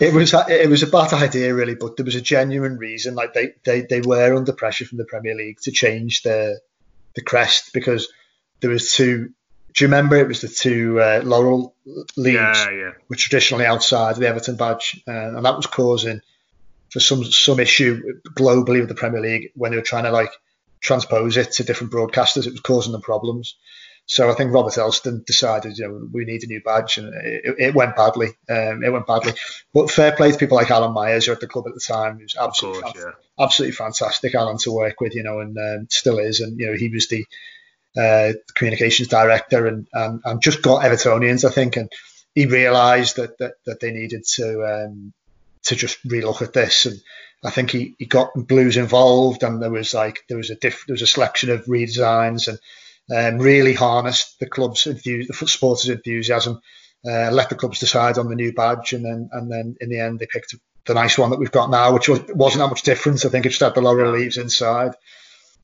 it 0.00 0.14
was 0.14 0.34
it 0.48 0.70
was 0.70 0.82
a 0.82 0.86
bad 0.86 1.12
idea 1.12 1.54
really, 1.54 1.74
but 1.74 1.96
there 1.96 2.04
was 2.04 2.14
a 2.14 2.20
genuine 2.20 2.78
reason. 2.78 3.14
Like 3.14 3.34
they 3.34 3.54
they, 3.64 3.82
they 3.82 4.00
were 4.00 4.34
under 4.34 4.52
pressure 4.52 4.84
from 4.84 4.98
the 4.98 5.04
Premier 5.04 5.34
League 5.34 5.60
to 5.62 5.70
change 5.70 6.22
the 6.22 6.60
the 7.14 7.22
crest 7.22 7.72
because 7.72 8.08
there 8.60 8.70
was 8.70 8.92
two. 8.92 9.30
Do 9.74 9.84
you 9.84 9.88
remember 9.88 10.16
it 10.16 10.28
was 10.28 10.42
the 10.42 10.48
two 10.48 11.00
uh, 11.00 11.22
laurel 11.24 11.74
leaves, 12.16 12.36
yeah, 12.36 12.70
yeah. 12.70 12.90
were 13.08 13.16
traditionally 13.16 13.64
outside 13.64 14.16
the 14.16 14.28
Everton 14.28 14.56
badge, 14.56 15.02
uh, 15.08 15.36
and 15.36 15.44
that 15.44 15.56
was 15.56 15.66
causing 15.66 16.20
for 16.90 17.00
some 17.00 17.24
some 17.24 17.58
issue 17.58 18.20
globally 18.34 18.80
with 18.80 18.88
the 18.88 18.94
Premier 18.94 19.20
League 19.20 19.52
when 19.54 19.70
they 19.70 19.78
were 19.78 19.82
trying 19.82 20.04
to 20.04 20.10
like 20.10 20.30
transpose 20.80 21.38
it 21.38 21.52
to 21.52 21.64
different 21.64 21.92
broadcasters. 21.92 22.46
It 22.46 22.52
was 22.52 22.60
causing 22.60 22.92
them 22.92 23.00
problems. 23.00 23.56
So 24.06 24.30
I 24.30 24.34
think 24.34 24.52
Robert 24.52 24.74
Elstone 24.74 25.24
decided, 25.24 25.78
you 25.78 25.88
know, 25.88 26.08
we 26.12 26.24
need 26.24 26.42
a 26.42 26.46
new 26.46 26.60
badge, 26.60 26.98
and 26.98 27.14
it, 27.14 27.54
it 27.58 27.74
went 27.74 27.96
badly. 27.96 28.28
Um, 28.48 28.82
it 28.84 28.92
went 28.92 29.06
badly. 29.06 29.32
But 29.72 29.90
fair 29.90 30.12
play 30.12 30.32
to 30.32 30.38
people 30.38 30.56
like 30.56 30.70
Alan 30.70 30.92
Myers, 30.92 31.26
who 31.26 31.32
at 31.32 31.40
the 31.40 31.46
club 31.46 31.66
at 31.68 31.74
the 31.74 31.80
time, 31.80 32.18
he 32.18 32.24
was 32.24 32.36
absolutely, 32.38 32.82
course, 32.82 32.94
yeah. 32.96 33.44
absolutely 33.44 33.74
fantastic, 33.74 34.34
Alan 34.34 34.58
to 34.58 34.72
work 34.72 35.00
with, 35.00 35.14
you 35.14 35.22
know, 35.22 35.40
and 35.40 35.56
um, 35.56 35.86
still 35.88 36.18
is. 36.18 36.40
And 36.40 36.58
you 36.58 36.66
know, 36.66 36.76
he 36.76 36.88
was 36.88 37.08
the 37.08 37.24
uh, 37.96 38.32
communications 38.54 39.08
director, 39.08 39.66
and, 39.66 39.86
and 39.92 40.20
and 40.24 40.42
just 40.42 40.62
got 40.62 40.82
Evertonians, 40.82 41.48
I 41.48 41.52
think, 41.52 41.76
and 41.76 41.90
he 42.34 42.46
realised 42.46 43.16
that, 43.16 43.38
that 43.38 43.54
that 43.66 43.80
they 43.80 43.92
needed 43.92 44.24
to 44.34 44.64
um, 44.64 45.12
to 45.64 45.76
just 45.76 46.06
relook 46.06 46.42
at 46.42 46.52
this 46.52 46.86
and 46.86 47.00
I 47.44 47.50
think 47.50 47.70
he, 47.70 47.94
he 47.98 48.06
got 48.06 48.34
Blues 48.34 48.76
involved, 48.76 49.42
and 49.42 49.60
there 49.60 49.70
was 49.70 49.94
like 49.94 50.24
there 50.28 50.36
was 50.36 50.50
a 50.50 50.54
diff, 50.54 50.84
there 50.86 50.94
was 50.94 51.02
a 51.02 51.06
selection 51.06 51.50
of 51.50 51.64
redesigns, 51.64 52.46
and 52.48 52.58
um, 53.10 53.38
really 53.38 53.74
harnessed 53.74 54.38
the 54.38 54.46
club's 54.46 54.84
the 54.84 55.26
supporters' 55.46 55.88
enthusiasm. 55.88 56.60
Uh, 57.04 57.30
let 57.32 57.48
the 57.48 57.56
clubs 57.56 57.80
decide 57.80 58.18
on 58.18 58.28
the 58.28 58.36
new 58.36 58.52
badge, 58.52 58.92
and 58.92 59.04
then 59.04 59.28
and 59.32 59.50
then 59.50 59.76
in 59.80 59.88
the 59.88 59.98
end 59.98 60.18
they 60.18 60.26
picked 60.26 60.54
the 60.86 60.94
nice 60.94 61.18
one 61.18 61.30
that 61.30 61.38
we've 61.38 61.52
got 61.52 61.70
now, 61.70 61.92
which 61.92 62.08
was, 62.08 62.20
wasn't 62.28 62.60
that 62.60 62.68
much 62.68 62.82
difference. 62.82 63.24
I 63.24 63.28
think 63.28 63.46
it 63.46 63.50
just 63.50 63.60
had 63.60 63.74
the 63.74 63.80
laurel 63.80 64.12
leaves 64.12 64.36
inside. 64.36 64.94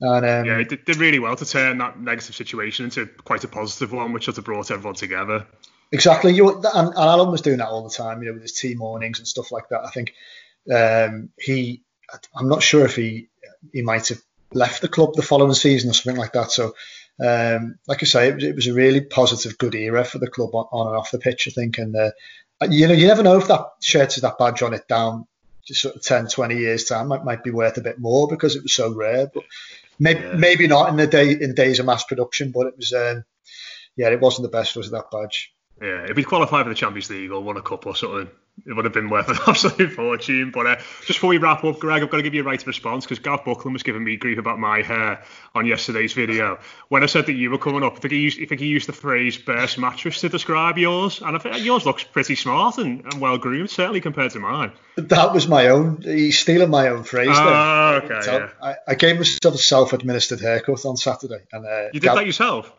And, 0.00 0.24
um, 0.24 0.44
yeah, 0.44 0.58
it 0.58 0.68
did, 0.68 0.84
did 0.84 0.96
really 0.98 1.18
well 1.18 1.34
to 1.34 1.44
turn 1.44 1.78
that 1.78 1.98
negative 1.98 2.36
situation 2.36 2.84
into 2.84 3.06
quite 3.24 3.42
a 3.42 3.48
positive 3.48 3.92
one, 3.92 4.12
which 4.12 4.26
sort 4.26 4.38
of 4.38 4.44
brought 4.44 4.70
everyone 4.70 4.94
together. 4.94 5.46
Exactly. 5.90 6.34
You 6.34 6.54
and, 6.54 6.64
and 6.72 6.94
Alan 6.96 7.32
was 7.32 7.40
doing 7.40 7.58
that 7.58 7.68
all 7.68 7.82
the 7.82 7.94
time, 7.94 8.22
you 8.22 8.28
know, 8.28 8.34
with 8.34 8.42
his 8.42 8.52
team 8.52 8.78
mornings 8.78 9.18
and 9.18 9.26
stuff 9.26 9.50
like 9.50 9.68
that. 9.70 9.84
I 9.84 9.90
think 9.90 10.12
um, 10.72 11.30
he, 11.38 11.82
I'm 12.34 12.48
not 12.48 12.62
sure 12.62 12.84
if 12.84 12.94
he 12.94 13.28
he 13.72 13.82
might 13.82 14.08
have 14.08 14.20
left 14.52 14.82
the 14.82 14.88
club 14.88 15.14
the 15.14 15.22
following 15.22 15.54
season 15.54 15.90
or 15.90 15.94
something 15.94 16.20
like 16.20 16.32
that. 16.32 16.52
So, 16.52 16.74
um, 17.20 17.78
like 17.86 18.02
I 18.02 18.06
say, 18.06 18.28
it 18.28 18.34
was, 18.34 18.44
it 18.44 18.54
was, 18.54 18.66
a 18.66 18.74
really 18.74 19.00
positive, 19.00 19.58
good 19.58 19.74
era 19.74 20.04
for 20.04 20.18
the 20.18 20.30
club 20.30 20.54
on, 20.54 20.66
on 20.70 20.86
and 20.88 20.96
off 20.96 21.10
the 21.10 21.18
pitch. 21.18 21.48
I 21.48 21.50
think, 21.50 21.78
and 21.78 21.94
uh, 21.96 22.10
you 22.68 22.86
know, 22.86 22.94
you 22.94 23.06
never 23.06 23.22
know 23.22 23.38
if 23.38 23.48
that 23.48 23.66
shirt 23.80 24.14
has 24.14 24.22
that 24.22 24.38
badge 24.38 24.62
on 24.62 24.74
it 24.74 24.86
down 24.88 25.26
just 25.68 25.82
sort 25.82 25.94
of 25.94 26.02
10, 26.02 26.28
20 26.28 26.56
years 26.56 26.84
time 26.84 27.08
might, 27.08 27.24
might 27.24 27.44
be 27.44 27.50
worth 27.50 27.76
a 27.76 27.82
bit 27.82 27.98
more 27.98 28.26
because 28.26 28.56
it 28.56 28.62
was 28.62 28.72
so 28.72 28.92
rare. 28.92 29.30
But 29.32 29.44
maybe, 29.98 30.20
yeah. 30.20 30.34
maybe 30.34 30.66
not 30.66 30.88
in 30.88 30.96
the 30.96 31.06
day 31.06 31.30
in 31.32 31.54
days 31.54 31.78
of 31.78 31.86
mass 31.86 32.04
production. 32.04 32.50
But 32.52 32.68
it 32.68 32.76
was, 32.76 32.92
um, 32.92 33.24
yeah, 33.96 34.08
it 34.08 34.20
wasn't 34.20 34.50
the 34.50 34.56
best 34.56 34.74
was 34.76 34.90
that 34.90 35.10
badge. 35.12 35.52
Yeah, 35.80 36.06
if 36.08 36.16
he'd 36.16 36.24
qualified 36.24 36.64
for 36.64 36.70
the 36.70 36.74
Champions 36.74 37.10
League 37.10 37.30
or 37.30 37.40
won 37.40 37.56
a 37.56 37.62
cup 37.62 37.86
or 37.86 37.94
something, 37.94 38.28
it 38.66 38.72
would 38.72 38.84
have 38.84 38.94
been 38.94 39.10
worth 39.10 39.28
an 39.28 39.38
absolute 39.46 39.92
fortune. 39.92 40.50
But 40.50 40.66
uh, 40.66 40.76
just 41.06 41.18
before 41.18 41.30
we 41.30 41.38
wrap 41.38 41.64
up, 41.64 41.78
Greg, 41.78 42.02
I've 42.02 42.10
got 42.10 42.18
to 42.18 42.22
give 42.22 42.34
you 42.34 42.42
a 42.42 42.44
right 42.44 42.64
response 42.66 43.04
because 43.04 43.18
Gav 43.18 43.44
Buckland 43.44 43.74
was 43.74 43.82
giving 43.82 44.04
me 44.04 44.16
grief 44.16 44.38
about 44.38 44.58
my 44.58 44.82
hair 44.82 45.22
on 45.54 45.66
yesterday's 45.66 46.12
video. 46.12 46.58
When 46.88 47.02
I 47.02 47.06
said 47.06 47.26
that 47.26 47.34
you 47.34 47.50
were 47.50 47.58
coming 47.58 47.82
up, 47.82 47.96
I 47.96 48.00
think 48.00 48.12
he 48.12 48.20
used, 48.20 48.40
I 48.40 48.46
think 48.46 48.60
he 48.60 48.66
used 48.66 48.88
the 48.88 48.92
phrase 48.92 49.38
burst 49.38 49.78
mattress 49.78 50.20
to 50.20 50.28
describe 50.28 50.78
yours. 50.78 51.20
And 51.22 51.36
I 51.36 51.38
think 51.38 51.64
yours 51.64 51.86
looks 51.86 52.04
pretty 52.04 52.34
smart 52.34 52.78
and, 52.78 53.04
and 53.04 53.20
well 53.20 53.38
groomed, 53.38 53.70
certainly 53.70 54.00
compared 54.00 54.32
to 54.32 54.40
mine. 54.40 54.72
That 54.96 55.32
was 55.32 55.46
my 55.46 55.68
own. 55.68 56.02
He's 56.02 56.38
stealing 56.38 56.70
my 56.70 56.88
own 56.88 57.04
phrase. 57.04 57.28
Oh, 57.30 58.00
okay. 58.04 58.20
So 58.22 58.38
yeah. 58.38 58.50
I, 58.62 58.74
I, 58.88 58.94
gave 58.94 59.16
myself 59.16 59.54
a 59.54 59.58
self 59.58 59.92
administered 59.92 60.40
haircut 60.40 60.84
on 60.84 60.96
Saturday. 60.96 61.44
and 61.52 61.64
uh, 61.64 61.84
You 61.92 62.00
did 62.00 62.02
Gav, 62.02 62.16
that 62.16 62.26
yourself? 62.26 62.72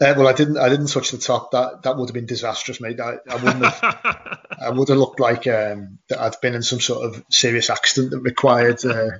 Uh, 0.00 0.14
well, 0.16 0.28
I 0.28 0.32
didn't. 0.32 0.56
I 0.56 0.70
didn't 0.70 0.86
touch 0.86 1.10
the 1.10 1.18
top. 1.18 1.50
That 1.50 1.82
that 1.82 1.96
would 1.96 2.08
have 2.08 2.14
been 2.14 2.26
disastrous, 2.26 2.80
mate. 2.80 2.98
I, 3.00 3.18
I 3.28 3.34
wouldn't 3.36 3.64
have. 3.64 4.38
I 4.60 4.70
would 4.70 4.88
have 4.88 4.96
looked 4.96 5.20
like 5.20 5.46
um, 5.46 5.98
that 6.08 6.20
I'd 6.20 6.40
been 6.40 6.54
in 6.54 6.62
some 6.62 6.80
sort 6.80 7.04
of 7.04 7.22
serious 7.30 7.68
accident 7.68 8.12
that 8.12 8.20
required 8.20 8.82
uh, 8.84 9.18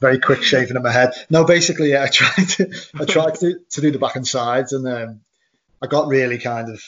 very 0.00 0.18
quick 0.18 0.42
shaving 0.42 0.76
of 0.76 0.82
my 0.82 0.90
head. 0.90 1.12
No, 1.28 1.44
basically, 1.44 1.90
yeah, 1.90 2.04
I 2.04 2.06
tried 2.12 2.48
to. 2.48 2.82
I 2.98 3.04
tried 3.04 3.34
to, 3.36 3.60
to 3.70 3.80
do 3.80 3.90
the 3.90 3.98
back 3.98 4.16
and 4.16 4.26
sides, 4.26 4.72
and 4.72 4.88
um, 4.88 5.20
I 5.82 5.86
got 5.86 6.08
really 6.08 6.38
kind 6.38 6.70
of, 6.70 6.82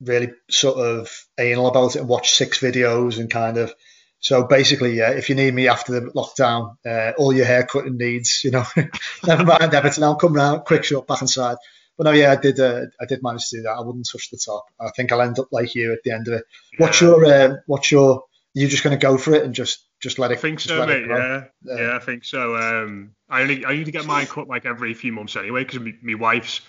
really 0.00 0.32
sort 0.48 0.78
of 0.78 1.26
anal 1.38 1.66
about 1.66 1.96
it 1.96 2.00
and 2.00 2.08
watched 2.08 2.34
six 2.34 2.60
videos 2.60 3.18
and 3.18 3.30
kind 3.30 3.58
of. 3.58 3.74
So 4.20 4.44
basically, 4.44 4.96
yeah, 4.96 5.10
if 5.10 5.28
you 5.28 5.34
need 5.34 5.52
me 5.52 5.66
after 5.66 5.98
the 5.98 6.12
lockdown, 6.12 6.76
uh, 6.86 7.12
all 7.18 7.32
your 7.32 7.44
hair 7.44 7.64
cutting 7.64 7.96
needs, 7.96 8.44
you 8.44 8.52
know, 8.52 8.64
never 9.26 9.44
mind 9.44 9.74
Everton, 9.74 10.04
I'll 10.04 10.14
come 10.14 10.34
round, 10.34 10.64
quick 10.64 10.84
shot, 10.84 11.08
back 11.08 11.22
and 11.22 11.28
side. 11.28 11.56
But 11.98 12.04
no, 12.04 12.12
yeah, 12.12 12.32
I 12.32 12.36
did. 12.36 12.58
Uh, 12.58 12.86
I 13.00 13.04
did 13.06 13.22
manage 13.22 13.48
to 13.50 13.58
do 13.58 13.62
that. 13.62 13.76
I 13.76 13.80
wouldn't 13.80 14.08
touch 14.10 14.30
the 14.30 14.38
top. 14.38 14.64
I 14.80 14.90
think 14.90 15.12
I'll 15.12 15.20
end 15.20 15.38
up 15.38 15.48
like 15.52 15.74
you 15.74 15.92
at 15.92 16.02
the 16.04 16.12
end 16.12 16.28
of 16.28 16.34
it. 16.34 16.44
What's 16.78 17.00
your? 17.00 17.24
Uh, 17.24 17.56
what's 17.66 17.90
your? 17.90 18.14
Are 18.14 18.60
you 18.60 18.68
just 18.68 18.82
going 18.82 18.98
to 18.98 19.00
go 19.00 19.16
for 19.18 19.34
it 19.34 19.44
and 19.44 19.54
just 19.54 19.84
just 20.00 20.18
let 20.18 20.30
it? 20.30 20.38
I 20.38 20.40
think 20.40 20.60
so, 20.60 20.84
mate. 20.86 21.06
Yeah. 21.08 21.44
yeah, 21.64 21.76
yeah, 21.76 21.96
I 21.96 21.98
think 21.98 22.24
so. 22.24 22.56
Um, 22.56 23.14
I 23.28 23.42
only 23.42 23.64
I 23.64 23.74
need 23.74 23.86
to 23.86 23.92
get 23.92 24.06
mine 24.06 24.26
cut 24.26 24.48
like 24.48 24.66
every 24.66 24.94
few 24.94 25.12
months 25.12 25.36
anyway 25.36 25.64
because 25.64 25.80
my 25.80 26.14
wife's 26.14 26.60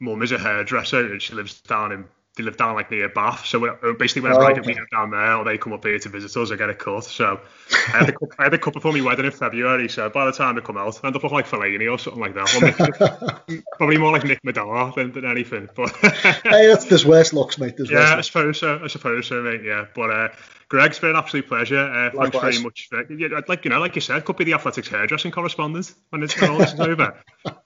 mum 0.00 0.22
is 0.22 0.32
a 0.32 0.38
hairdresser 0.38 1.12
and 1.12 1.22
she 1.22 1.34
lives 1.34 1.60
down 1.60 1.92
in 1.92 2.04
they 2.36 2.42
live 2.44 2.56
down 2.56 2.74
like 2.74 2.90
near 2.90 3.08
Bath. 3.10 3.44
So 3.44 3.66
uh, 3.66 3.92
basically, 3.98 4.22
whenever 4.22 4.44
oh, 4.44 4.50
okay. 4.50 4.60
I 4.60 4.74
get 4.74 4.90
down 4.90 5.10
there 5.10 5.36
or 5.36 5.44
they 5.44 5.58
come 5.58 5.74
up 5.74 5.84
here 5.84 5.98
to 5.98 6.08
visit 6.08 6.34
us, 6.34 6.50
I 6.50 6.56
get 6.56 6.70
a 6.70 6.74
cut. 6.74 7.04
So 7.04 7.40
I 7.70 7.98
had, 7.98 8.08
a, 8.08 8.14
I 8.38 8.44
had 8.44 8.54
a 8.54 8.58
couple 8.58 8.80
for 8.80 8.92
my 8.92 9.02
wedding 9.02 9.26
in 9.26 9.32
February. 9.32 9.88
So 9.90 10.08
by 10.08 10.24
the 10.24 10.32
time 10.32 10.54
they 10.54 10.62
come 10.62 10.78
out, 10.78 10.98
I 11.02 11.08
end 11.08 11.16
up 11.16 11.22
looking 11.22 11.36
like 11.36 11.46
Fellaini 11.46 11.92
or 11.92 11.98
something 11.98 12.22
like 12.22 12.34
that. 12.34 13.62
probably 13.76 13.98
more 13.98 14.12
like 14.12 14.24
Nick 14.24 14.42
Madonna 14.44 14.92
than, 14.94 15.12
than 15.12 15.26
anything. 15.26 15.68
But 15.74 15.90
hey, 15.96 16.68
that's 16.68 16.86
there's 16.86 17.04
worse 17.04 17.34
looks, 17.34 17.58
mate. 17.58 17.76
There's 17.76 17.90
yeah, 17.90 18.16
I 18.16 18.22
suppose 18.22 18.58
so. 18.58 18.80
I 18.82 18.86
suppose 18.86 19.26
so, 19.26 19.42
mate. 19.42 19.62
Yeah, 19.62 19.86
but 19.94 20.10
uh, 20.10 20.28
Greg, 20.72 20.88
it's 20.88 20.98
been 20.98 21.10
an 21.10 21.16
absolute 21.16 21.46
pleasure. 21.46 21.76
Uh, 21.76 22.10
thanks 22.16 22.38
very 22.38 22.58
much. 22.62 22.88
For, 22.88 23.12
yeah, 23.12 23.42
like 23.46 23.62
you 23.66 23.70
know, 23.70 23.78
like 23.78 23.94
you 23.94 24.00
said, 24.00 24.24
could 24.24 24.38
be 24.38 24.44
the 24.44 24.54
athletics 24.54 24.88
hairdressing 24.88 25.30
correspondent 25.30 25.92
when 26.08 26.22
it's 26.22 26.40
when 26.40 26.50
all 26.50 26.56
this 26.56 26.72
is 26.72 26.80
over. 26.80 27.14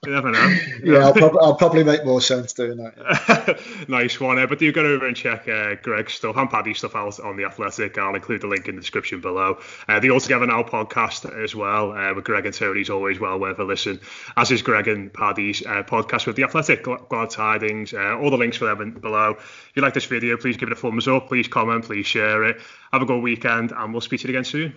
You 0.05 0.11
never 0.11 0.29
know. 0.29 0.45
You 0.83 0.91
yeah, 0.91 0.99
know? 0.99 1.05
I'll, 1.05 1.13
prob- 1.13 1.37
I'll, 1.39 1.55
probably 1.55 1.85
make 1.85 2.03
more 2.03 2.19
sense 2.19 2.51
doing 2.51 2.75
that. 2.75 3.61
nice 3.87 4.19
one. 4.19 4.37
Uh, 4.37 4.45
but 4.45 4.59
do 4.59 4.69
go 4.73 4.81
over 4.81 5.07
and 5.07 5.15
check 5.15 5.47
uh, 5.47 5.75
Greg's 5.81 6.15
stuff 6.15 6.35
and 6.35 6.49
Paddy's 6.49 6.79
stuff 6.79 6.97
out 6.97 7.17
on 7.21 7.37
the 7.37 7.45
Athletic. 7.45 7.97
I'll 7.97 8.13
include 8.13 8.41
the 8.41 8.47
link 8.47 8.67
in 8.67 8.75
the 8.75 8.81
description 8.81 9.21
below. 9.21 9.59
Uh, 9.87 10.01
the 10.01 10.09
All 10.09 10.19
Together 10.19 10.45
Now 10.45 10.63
podcast 10.63 11.33
as 11.41 11.55
well 11.55 11.93
uh, 11.93 12.13
with 12.13 12.25
Greg 12.25 12.45
and 12.45 12.53
Tony 12.53 12.81
is 12.81 12.89
always 12.89 13.21
well 13.21 13.39
worth 13.39 13.57
a 13.59 13.63
listen. 13.63 14.01
As 14.35 14.51
is 14.51 14.61
Greg 14.61 14.89
and 14.89 15.13
Paddy's 15.13 15.65
uh, 15.65 15.83
podcast 15.83 16.27
with 16.27 16.35
the 16.35 16.43
Athletic. 16.43 16.83
Glad 16.83 17.29
tidings. 17.29 17.93
Uh, 17.93 18.17
all 18.17 18.31
the 18.31 18.37
links 18.37 18.57
for 18.57 18.65
them 18.65 18.91
below. 18.91 19.31
If 19.37 19.71
you 19.75 19.81
like 19.81 19.93
this 19.93 20.03
video, 20.03 20.35
please 20.35 20.57
give 20.57 20.67
it 20.67 20.73
a 20.73 20.75
thumbs 20.75 21.07
up. 21.07 21.29
Please 21.29 21.47
comment. 21.47 21.85
Please 21.85 22.05
share 22.05 22.43
it. 22.43 22.59
Have 22.91 23.01
a 23.01 23.05
good 23.05 23.21
weekend, 23.21 23.71
and 23.71 23.93
we'll 23.93 24.01
speak 24.01 24.21
to 24.21 24.27
you 24.27 24.33
again 24.33 24.45
soon. 24.45 24.73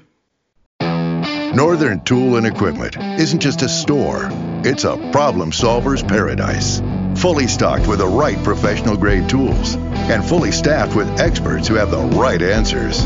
Northern 1.55 2.01
Tool 2.05 2.37
and 2.37 2.47
Equipment 2.47 2.97
isn't 2.97 3.41
just 3.41 3.63
a 3.63 3.69
store, 3.69 4.29
it's 4.65 4.85
a 4.85 4.97
problem 5.11 5.51
solver's 5.53 6.03
paradise. 6.03 6.81
Fully 7.17 7.49
stocked 7.49 7.89
with 7.89 7.99
the 7.99 8.07
right 8.07 8.43
professional 8.45 8.97
grade 8.97 9.29
tools 9.29 9.75
and 9.75 10.25
fully 10.25 10.53
staffed 10.53 10.95
with 10.95 11.09
experts 11.21 11.67
who 11.67 11.75
have 11.75 11.91
the 11.91 11.99
right 11.99 12.41
answers. 12.41 13.05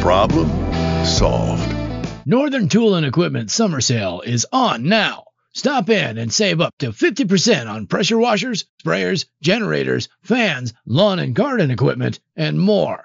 Problem 0.00 0.48
solved. 1.04 1.74
Northern 2.26 2.68
Tool 2.68 2.94
and 2.94 3.06
Equipment 3.06 3.50
summer 3.50 3.80
sale 3.80 4.22
is 4.24 4.46
on 4.52 4.88
now. 4.88 5.24
Stop 5.52 5.88
in 5.88 6.18
and 6.18 6.32
save 6.32 6.60
up 6.60 6.74
to 6.80 6.90
50% 6.90 7.70
on 7.70 7.86
pressure 7.86 8.18
washers, 8.18 8.64
sprayers, 8.84 9.26
generators, 9.40 10.08
fans, 10.22 10.74
lawn 10.84 11.20
and 11.20 11.34
garden 11.34 11.70
equipment, 11.70 12.18
and 12.34 12.58
more. 12.58 13.04